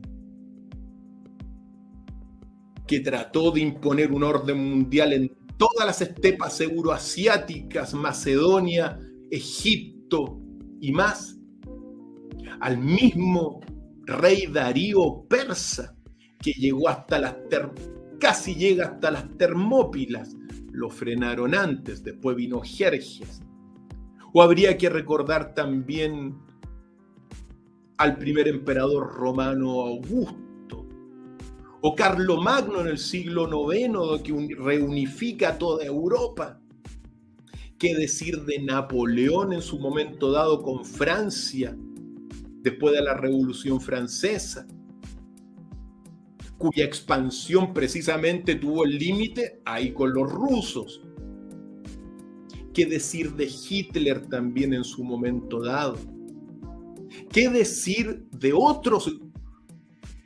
que 2.87 3.01
trató 3.01 3.51
de 3.51 3.59
imponer 3.61 4.11
un 4.11 4.23
orden 4.23 4.57
mundial 4.57 5.13
en 5.13 5.31
todas 5.57 5.85
las 5.85 6.01
estepas 6.01 6.59
euroasiáticas, 6.61 7.93
Macedonia, 7.93 8.97
Egipto 9.29 10.41
y 10.81 10.91
más, 10.91 11.37
al 12.61 12.79
mismo 12.79 13.59
rey 14.07 14.47
Darío 14.47 15.23
persa, 15.29 15.98
que 16.41 16.53
llegó 16.53 16.89
hasta 16.89 17.19
las 17.19 17.35
casi 18.19 18.55
llega 18.55 18.85
hasta 18.85 19.11
las 19.11 19.37
Termópilas, 19.37 20.35
lo 20.71 20.89
frenaron 20.89 21.55
antes, 21.55 22.03
después 22.03 22.35
vino 22.35 22.61
Jerjes, 22.61 23.41
o 24.33 24.41
habría 24.41 24.77
que 24.77 24.89
recordar 24.89 25.53
también 25.53 26.37
al 27.97 28.17
primer 28.17 28.47
emperador 28.47 29.13
romano 29.13 29.81
Augusto, 29.81 30.87
o 31.81 31.95
Magno 32.41 32.81
en 32.81 32.87
el 32.87 32.97
siglo 32.97 33.49
IX, 33.73 34.21
que 34.21 34.55
reunifica 34.55 35.57
toda 35.57 35.85
Europa. 35.85 36.59
¿Qué 37.77 37.95
decir 37.95 38.43
de 38.43 38.59
Napoleón 38.59 39.53
en 39.53 39.61
su 39.61 39.79
momento 39.79 40.31
dado 40.31 40.61
con 40.61 40.83
Francia, 40.83 41.77
después 42.61 42.93
de 42.93 43.01
la 43.01 43.13
Revolución 43.13 43.79
Francesa, 43.79 44.67
cuya 46.59 46.83
expansión 46.83 47.73
precisamente 47.73 48.53
tuvo 48.55 48.83
el 48.83 48.99
límite 48.99 49.61
ahí 49.65 49.93
con 49.93 50.13
los 50.13 50.29
rusos? 50.29 51.01
¿Qué 52.73 52.85
decir 52.85 53.33
de 53.33 53.47
Hitler 53.47 54.27
también 54.27 54.73
en 54.73 54.83
su 54.83 55.03
momento 55.03 55.63
dado? 55.63 55.97
¿Qué 57.31 57.49
decir 57.49 58.27
de 58.31 58.53
otros 58.53 59.19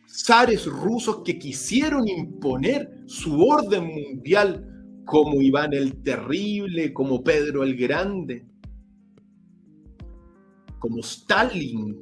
zares 0.10 0.66
rusos 0.66 1.22
que 1.24 1.38
quisieron 1.38 2.08
imponer 2.08 3.04
su 3.06 3.42
orden 3.42 3.86
mundial 3.86 4.70
como 5.06 5.42
Iván 5.42 5.74
el 5.74 6.02
Terrible, 6.02 6.94
como 6.94 7.24
Pedro 7.24 7.64
el 7.64 7.76
Grande, 7.78 8.46
como 10.80 11.00
Stalin, 11.00 11.96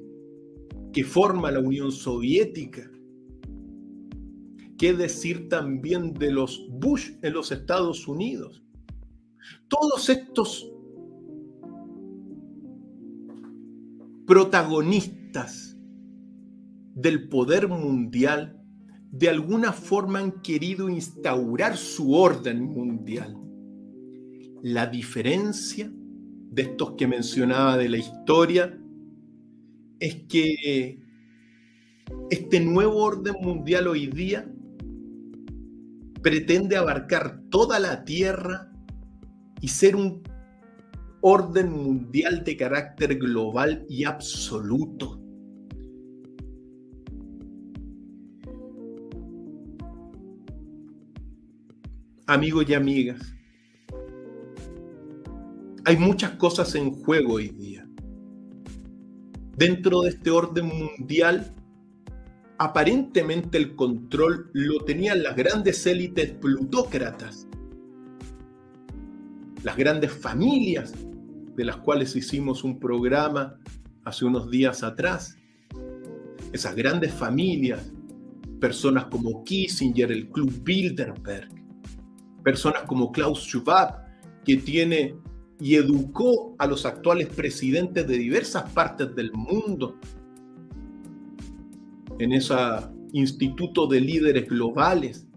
que 0.94 1.04
forma 1.04 1.52
la 1.52 1.60
Unión 1.60 1.92
Soviética? 1.92 2.90
¿Qué 4.82 4.94
decir 4.94 5.48
también 5.48 6.14
de 6.16 6.32
los 6.32 6.68
Bush 6.70 7.12
en 7.22 7.34
los 7.34 7.54
Estados 7.54 8.08
Unidos? 8.08 8.62
todos 9.72 10.10
estos 10.10 10.70
protagonistas 14.28 15.78
del 16.94 17.30
poder 17.30 17.70
mundial 17.70 18.62
de 19.12 19.30
alguna 19.30 19.72
forma 19.72 20.20
han 20.20 20.42
querido 20.42 20.90
instaurar 20.90 21.78
su 21.78 22.14
orden 22.14 22.64
mundial. 22.64 23.38
La 24.62 24.88
diferencia 24.88 25.92
de 25.94 26.62
estos 26.64 26.94
que 26.98 27.08
mencionaba 27.08 27.78
de 27.78 27.90
la 27.90 27.98
historia 27.98 28.78
es 30.00 30.16
que 30.28 31.00
este 32.30 32.60
nuevo 32.60 32.98
orden 32.98 33.36
mundial 33.42 33.88
hoy 33.88 34.08
día 34.08 34.52
pretende 36.22 36.78
abarcar 36.78 37.42
toda 37.50 37.80
la 37.80 38.04
Tierra 38.04 38.72
y 39.60 39.68
ser 39.68 39.96
un 39.96 40.22
orden 41.22 41.72
mundial 41.72 42.44
de 42.44 42.58
carácter 42.58 43.18
global 43.18 43.86
y 43.90 44.06
absoluto. 44.06 45.20
Amigos 52.28 52.66
y 52.70 52.74
amigas, 52.74 53.36
hay 55.84 55.98
muchas 55.98 56.32
cosas 56.32 56.74
en 56.76 56.92
juego 56.92 57.34
hoy 57.34 57.50
día. 57.50 57.86
Dentro 59.58 60.02
de 60.02 60.10
este 60.10 60.32
orden 60.32 60.68
mundial 60.68 61.54
aparentemente 62.62 63.58
el 63.58 63.76
control 63.76 64.52
lo 64.54 64.86
tenían 64.86 65.24
las 65.24 65.36
grandes 65.36 65.84
élites 65.88 66.30
plutócratas, 66.34 67.48
las 69.64 69.76
grandes 69.76 70.12
familias 70.12 70.94
de 71.56 71.66
las 71.66 71.78
cuales 71.78 72.16
hicimos 72.16 72.64
un 72.64 72.80
programa 72.80 73.58
hace 74.04 74.26
unos 74.26 74.52
días 74.52 74.84
atrás. 74.84 75.36
Esas 76.54 76.76
grandes 76.76 77.12
familias, 77.12 77.92
personas 78.60 79.06
como 79.06 79.44
Kissinger, 79.44 80.12
el 80.12 80.30
Club 80.30 80.54
Bilderberg, 80.64 81.50
personas 82.44 82.84
como 82.84 83.12
Klaus 83.12 83.40
Schwab, 83.40 84.06
que 84.46 84.58
tiene 84.58 85.16
y 85.60 85.78
educó 85.78 86.56
a 86.60 86.68
los 86.68 86.86
actuales 86.86 87.28
presidentes 87.30 88.08
de 88.08 88.18
diversas 88.20 88.70
partes 88.70 89.16
del 89.16 89.32
mundo 89.32 89.98
en 92.24 92.34
ese 92.34 92.54
instituto 93.14 93.88
de 93.88 94.02
líderes 94.02 94.48
globales, 94.48 95.28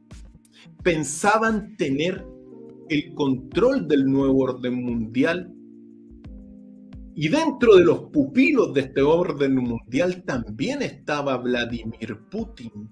pensaban 0.82 1.76
tener 1.76 2.24
el 2.89 3.14
control 3.14 3.89
del 3.89 4.05
nuevo 4.05 4.39
orden 4.39 4.82
mundial. 4.82 5.53
Y 7.16 7.28
dentro 7.28 7.76
de 7.76 7.85
los 7.85 8.01
pupilos 8.11 8.74
de 8.74 8.82
este 8.82 9.03
orden 9.03 9.55
mundial 9.55 10.24
también 10.24 10.82
estaba 10.82 11.37
Vladimir 11.39 12.18
Putin. 12.30 12.91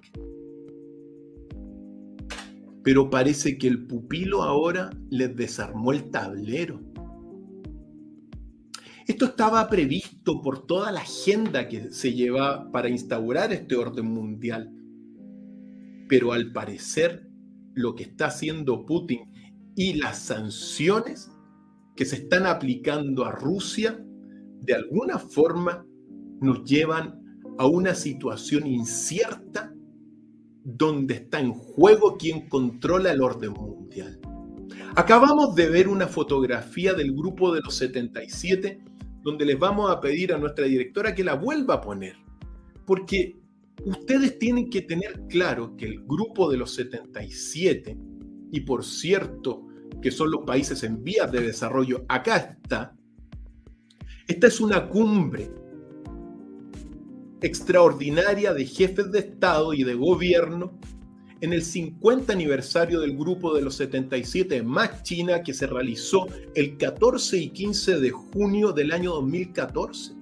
Pero 2.84 3.10
parece 3.10 3.58
que 3.58 3.68
el 3.68 3.86
pupilo 3.86 4.42
ahora 4.42 4.90
les 5.10 5.36
desarmó 5.36 5.92
el 5.92 6.10
tablero 6.10 6.91
esto 9.06 9.26
estaba 9.26 9.68
previsto 9.68 10.40
por 10.40 10.66
toda 10.66 10.92
la 10.92 11.00
agenda 11.00 11.68
que 11.68 11.92
se 11.92 12.12
lleva 12.12 12.70
para 12.70 12.88
instaurar 12.88 13.52
este 13.52 13.76
orden 13.76 14.06
mundial. 14.06 14.72
Pero 16.08 16.32
al 16.32 16.52
parecer, 16.52 17.28
lo 17.74 17.94
que 17.94 18.04
está 18.04 18.26
haciendo 18.26 18.84
Putin 18.86 19.32
y 19.74 19.94
las 19.94 20.18
sanciones 20.18 21.30
que 21.96 22.04
se 22.04 22.16
están 22.16 22.46
aplicando 22.46 23.24
a 23.24 23.32
Rusia, 23.32 24.04
de 24.60 24.74
alguna 24.74 25.18
forma 25.18 25.86
nos 26.40 26.64
llevan 26.64 27.22
a 27.58 27.66
una 27.66 27.94
situación 27.94 28.66
incierta 28.66 29.72
donde 30.64 31.14
está 31.14 31.40
en 31.40 31.52
juego 31.52 32.16
quien 32.16 32.48
controla 32.48 33.12
el 33.12 33.20
orden 33.20 33.52
mundial. 33.52 34.20
Acabamos 34.94 35.54
de 35.54 35.68
ver 35.68 35.88
una 35.88 36.06
fotografía 36.06 36.94
del 36.94 37.12
grupo 37.12 37.54
de 37.54 37.60
los 37.62 37.76
77 37.76 38.82
donde 39.22 39.44
les 39.44 39.58
vamos 39.58 39.90
a 39.90 40.00
pedir 40.00 40.32
a 40.32 40.38
nuestra 40.38 40.66
directora 40.66 41.14
que 41.14 41.24
la 41.24 41.34
vuelva 41.34 41.74
a 41.74 41.80
poner. 41.80 42.16
Porque 42.84 43.36
ustedes 43.84 44.38
tienen 44.38 44.70
que 44.70 44.82
tener 44.82 45.22
claro 45.28 45.76
que 45.76 45.86
el 45.86 46.02
grupo 46.04 46.50
de 46.50 46.58
los 46.58 46.74
77, 46.74 47.96
y 48.50 48.60
por 48.60 48.84
cierto 48.84 49.66
que 50.00 50.10
son 50.10 50.30
los 50.30 50.44
países 50.44 50.82
en 50.82 51.02
vías 51.02 51.30
de 51.30 51.40
desarrollo, 51.40 52.04
acá 52.08 52.36
está, 52.36 52.96
esta 54.26 54.46
es 54.46 54.60
una 54.60 54.88
cumbre 54.88 55.50
extraordinaria 57.40 58.54
de 58.54 58.64
jefes 58.64 59.10
de 59.10 59.18
Estado 59.18 59.74
y 59.74 59.84
de 59.84 59.94
gobierno 59.94 60.78
en 61.42 61.52
el 61.52 61.62
50 61.64 62.32
aniversario 62.32 63.00
del 63.00 63.16
Grupo 63.16 63.52
de 63.52 63.62
los 63.62 63.74
77 63.74 64.62
más 64.62 65.02
China 65.02 65.42
que 65.42 65.52
se 65.52 65.66
realizó 65.66 66.28
el 66.54 66.76
14 66.76 67.36
y 67.36 67.48
15 67.48 67.98
de 67.98 68.10
junio 68.10 68.72
del 68.72 68.92
año 68.92 69.10
2014. 69.14 70.14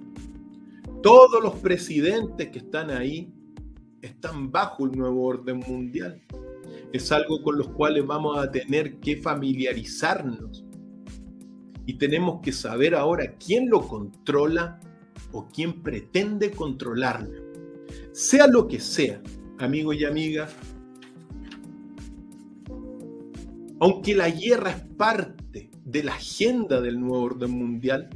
Todos 1.03 1.43
los 1.43 1.53
presidentes 1.57 2.49
que 2.49 2.57
están 2.57 2.89
ahí 2.89 3.31
están 4.01 4.51
bajo 4.51 4.85
el 4.85 4.97
nuevo 4.97 5.23
orden 5.25 5.59
mundial. 5.59 6.19
Es 6.91 7.11
algo 7.11 7.43
con 7.43 7.55
los 7.59 7.69
cuales 7.69 8.05
vamos 8.05 8.39
a 8.39 8.51
tener 8.51 8.99
que 8.99 9.17
familiarizarnos. 9.17 10.65
Y 11.85 11.93
tenemos 11.93 12.41
que 12.41 12.51
saber 12.51 12.95
ahora 12.95 13.35
quién 13.35 13.69
lo 13.69 13.87
controla 13.87 14.79
o 15.31 15.47
quién 15.47 15.83
pretende 15.83 16.49
controlarlo. 16.49 17.43
Sea 18.11 18.47
lo 18.47 18.67
que 18.67 18.79
sea, 18.79 19.21
amigos 19.59 19.97
y 19.97 20.05
amigas, 20.05 20.55
Aunque 23.81 24.13
la 24.13 24.29
guerra 24.29 24.69
es 24.69 24.83
parte 24.95 25.71
de 25.83 26.03
la 26.03 26.13
agenda 26.13 26.79
del 26.81 26.99
nuevo 26.99 27.23
orden 27.23 27.49
mundial, 27.49 28.11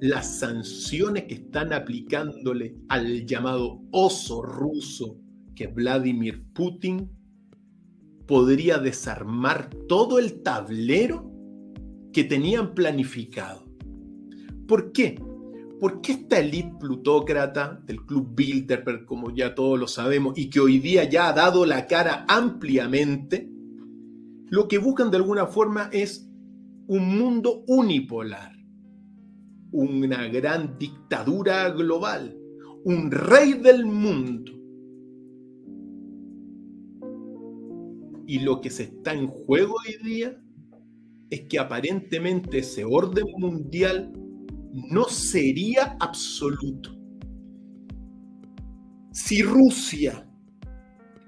las 0.00 0.40
sanciones 0.40 1.24
que 1.24 1.34
están 1.34 1.72
aplicándole 1.72 2.74
al 2.88 3.24
llamado 3.26 3.80
oso 3.92 4.42
ruso, 4.42 5.20
que 5.54 5.64
es 5.64 5.74
Vladimir 5.74 6.42
Putin, 6.52 7.08
podría 8.26 8.78
desarmar 8.78 9.70
todo 9.88 10.18
el 10.18 10.42
tablero 10.42 11.30
que 12.12 12.24
tenían 12.24 12.74
planificado. 12.74 13.64
¿Por 14.66 14.90
qué? 14.90 15.22
Porque 15.78 16.10
esta 16.10 16.40
élite 16.40 16.74
plutócrata 16.80 17.80
del 17.86 18.04
Club 18.04 18.34
Bilderberg, 18.34 19.04
como 19.04 19.32
ya 19.32 19.54
todos 19.54 19.78
lo 19.78 19.86
sabemos, 19.86 20.36
y 20.36 20.50
que 20.50 20.58
hoy 20.58 20.80
día 20.80 21.04
ya 21.04 21.28
ha 21.28 21.32
dado 21.34 21.64
la 21.66 21.86
cara 21.86 22.24
ampliamente, 22.26 23.49
lo 24.50 24.66
que 24.66 24.78
buscan 24.78 25.10
de 25.10 25.16
alguna 25.16 25.46
forma 25.46 25.88
es 25.92 26.28
un 26.88 27.18
mundo 27.18 27.64
unipolar, 27.68 28.52
una 29.70 30.26
gran 30.26 30.76
dictadura 30.76 31.70
global, 31.70 32.36
un 32.84 33.12
rey 33.12 33.52
del 33.54 33.86
mundo. 33.86 34.52
Y 38.26 38.40
lo 38.40 38.60
que 38.60 38.70
se 38.70 38.84
está 38.84 39.14
en 39.14 39.28
juego 39.28 39.74
hoy 39.86 40.04
día 40.04 40.36
es 41.30 41.42
que 41.42 41.58
aparentemente 41.60 42.58
ese 42.58 42.84
orden 42.84 43.26
mundial 43.38 44.12
no 44.72 45.04
sería 45.04 45.96
absoluto. 46.00 46.90
Si 49.12 49.42
Rusia 49.42 50.28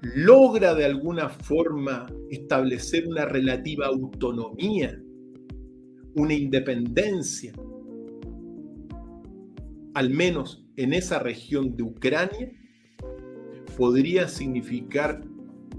logra 0.03 0.75
de 0.75 0.83
alguna 0.83 1.29
forma 1.29 2.07
establecer 2.29 3.07
una 3.07 3.25
relativa 3.25 3.87
autonomía, 3.87 5.01
una 6.15 6.33
independencia, 6.33 7.53
al 9.93 10.09
menos 10.09 10.65
en 10.75 10.93
esa 10.93 11.19
región 11.19 11.77
de 11.77 11.83
Ucrania, 11.83 12.51
podría 13.77 14.27
significar 14.27 15.23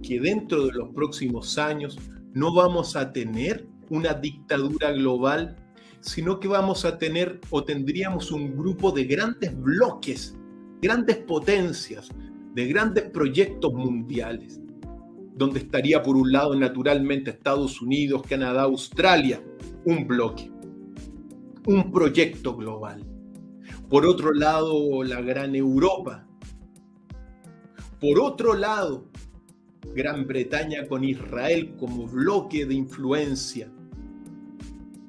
que 0.03 0.19
dentro 0.19 0.67
de 0.67 0.73
los 0.73 0.89
próximos 0.95 1.59
años 1.59 1.99
no 2.33 2.55
vamos 2.55 2.97
a 2.97 3.13
tener 3.13 3.67
una 3.91 4.15
dictadura 4.15 4.93
global, 4.93 5.57
sino 6.01 6.41
que 6.41 6.49
vamos 6.49 6.87
a 6.87 6.99
tener 6.99 7.41
o 7.51 7.63
tendríamos 7.63 8.33
un 8.33 8.57
grupo 8.57 8.91
de 8.91 9.05
grandes 9.05 9.55
bloques, 9.61 10.35
grandes 10.81 11.19
potencias, 11.19 12.11
de 12.55 12.67
grandes 12.67 13.11
proyectos 13.11 13.75
mundiales, 13.75 14.61
donde 15.37 15.59
estaría 15.59 16.03
por 16.03 16.17
un 16.17 16.31
lado 16.31 16.55
naturalmente 16.55 17.31
Estados 17.31 17.83
Unidos, 17.83 18.23
Canadá, 18.29 18.63
Australia, 18.63 19.43
un 19.85 20.07
bloque, 20.07 20.51
un 21.67 21.91
proyecto 21.91 22.57
global. 22.57 23.05
Por 23.91 24.07
otro 24.07 24.33
lado, 24.33 25.03
la 25.03 25.21
gran 25.21 25.55
Europa. 25.57 26.27
Por 28.01 28.21
otro 28.21 28.55
lado, 28.55 29.09
Gran 29.95 30.27
Bretaña 30.27 30.87
con 30.89 31.05
Israel 31.05 31.75
como 31.79 32.07
bloque 32.07 32.67
de 32.67 32.75
influencia. 32.75 33.71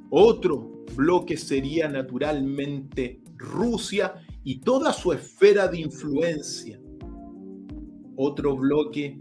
Otro 0.10 0.86
bloque 0.96 1.38
sería 1.38 1.88
naturalmente 1.88 3.22
Rusia 3.38 4.16
y 4.44 4.60
toda 4.60 4.94
su 4.94 5.12
esfera 5.12 5.68
de 5.68 5.80
influencia 5.80 6.80
otro 8.16 8.56
bloque, 8.56 9.20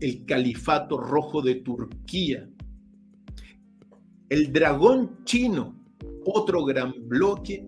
el 0.00 0.24
Califato 0.24 0.98
Rojo 0.98 1.42
de 1.42 1.56
Turquía, 1.56 2.48
el 4.28 4.52
dragón 4.52 5.24
chino, 5.24 5.74
otro 6.24 6.64
gran 6.64 6.94
bloque, 7.08 7.66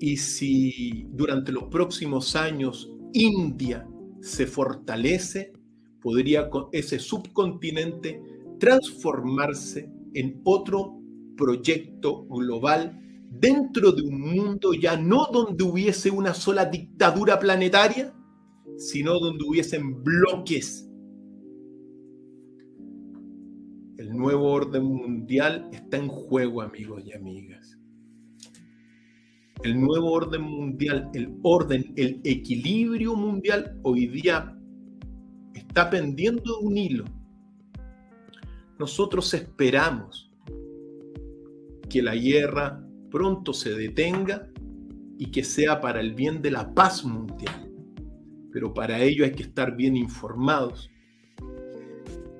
y 0.00 0.16
si 0.16 1.06
durante 1.10 1.52
los 1.52 1.64
próximos 1.64 2.34
años 2.34 2.90
India 3.12 3.86
se 4.20 4.46
fortalece, 4.46 5.52
podría 6.00 6.50
ese 6.72 6.98
subcontinente 6.98 8.20
transformarse 8.58 9.88
en 10.14 10.40
otro 10.44 10.98
proyecto 11.36 12.24
global 12.26 12.98
dentro 13.30 13.92
de 13.92 14.02
un 14.02 14.20
mundo 14.20 14.74
ya 14.74 14.96
no 14.96 15.28
donde 15.32 15.64
hubiese 15.64 16.10
una 16.10 16.34
sola 16.34 16.64
dictadura 16.66 17.38
planetaria, 17.38 18.12
sino 18.78 19.18
donde 19.18 19.44
hubiesen 19.44 20.02
bloques 20.02 20.88
El 24.02 24.16
nuevo 24.16 24.50
orden 24.50 24.82
mundial 24.82 25.68
está 25.72 25.96
en 25.96 26.08
juego, 26.08 26.60
amigos 26.60 27.04
y 27.06 27.12
amigas. 27.12 27.78
El 29.62 29.80
nuevo 29.80 30.10
orden 30.10 30.42
mundial, 30.42 31.08
el 31.14 31.38
orden, 31.42 31.94
el 31.96 32.20
equilibrio 32.24 33.14
mundial 33.14 33.78
hoy 33.84 34.08
día 34.08 34.58
está 35.54 35.88
pendiendo 35.88 36.42
de 36.42 36.66
un 36.66 36.76
hilo. 36.76 37.04
Nosotros 38.78 39.32
esperamos 39.34 40.32
que 41.88 42.02
la 42.02 42.16
guerra 42.16 42.84
pronto 43.08 43.52
se 43.52 43.70
detenga 43.70 44.50
y 45.16 45.30
que 45.30 45.44
sea 45.44 45.80
para 45.80 46.00
el 46.00 46.12
bien 46.12 46.42
de 46.42 46.50
la 46.50 46.74
paz 46.74 47.04
mundial. 47.04 47.71
Pero 48.52 48.72
para 48.74 49.00
ello 49.00 49.24
hay 49.24 49.32
que 49.32 49.44
estar 49.44 49.76
bien 49.76 49.96
informados. 49.96 50.90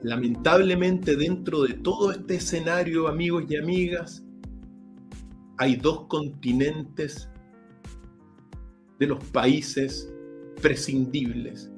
Lamentablemente 0.03 1.17
dentro 1.17 1.63
de 1.63 1.75
todo 1.75 2.13
este 2.13 2.37
escenario, 2.37 3.09
amigos 3.09 3.45
y 3.49 3.57
amigas, 3.57 4.25
hay 5.59 5.77
dos 5.77 6.07
continentes 6.09 7.29
de 8.99 9.07
los 9.07 9.23
países 9.27 10.13
prescindibles. 10.61 11.71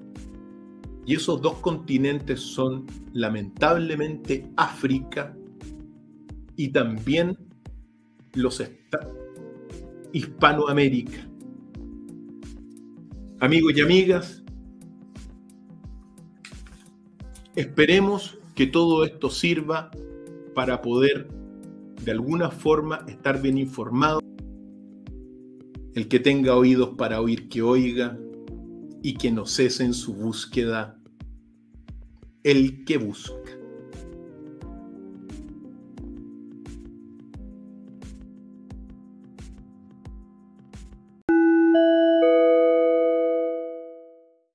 Y 1.07 1.17
esos 1.17 1.41
dos 1.43 1.57
continentes 1.57 2.41
son 2.41 2.87
lamentablemente 3.13 4.51
África 4.57 5.37
y 6.57 6.69
también 6.69 7.37
los 8.33 8.63
Hispanoamérica. 10.13 11.34
Amigos 13.45 13.75
y 13.77 13.83
amigas, 13.83 14.43
esperemos 17.55 18.39
que 18.55 18.67
todo 18.67 19.05
esto 19.05 19.29
sirva 19.29 19.91
para 20.55 20.81
poder 20.81 21.29
de 22.03 22.11
alguna 22.11 22.51
forma 22.51 23.05
estar 23.07 23.43
bien 23.43 23.59
informado. 23.59 24.21
El 25.93 26.09
que 26.09 26.21
tenga 26.21 26.57
oídos 26.57 26.95
para 26.97 27.21
oír, 27.21 27.51
que 27.51 27.61
oiga, 27.61 28.19
y 29.03 29.13
que 29.13 29.31
no 29.31 29.45
cese 29.45 29.85
en 29.85 29.93
su 29.93 30.15
búsqueda 30.15 30.99
el 32.45 32.87
que 32.87 32.97
busca. 32.97 33.64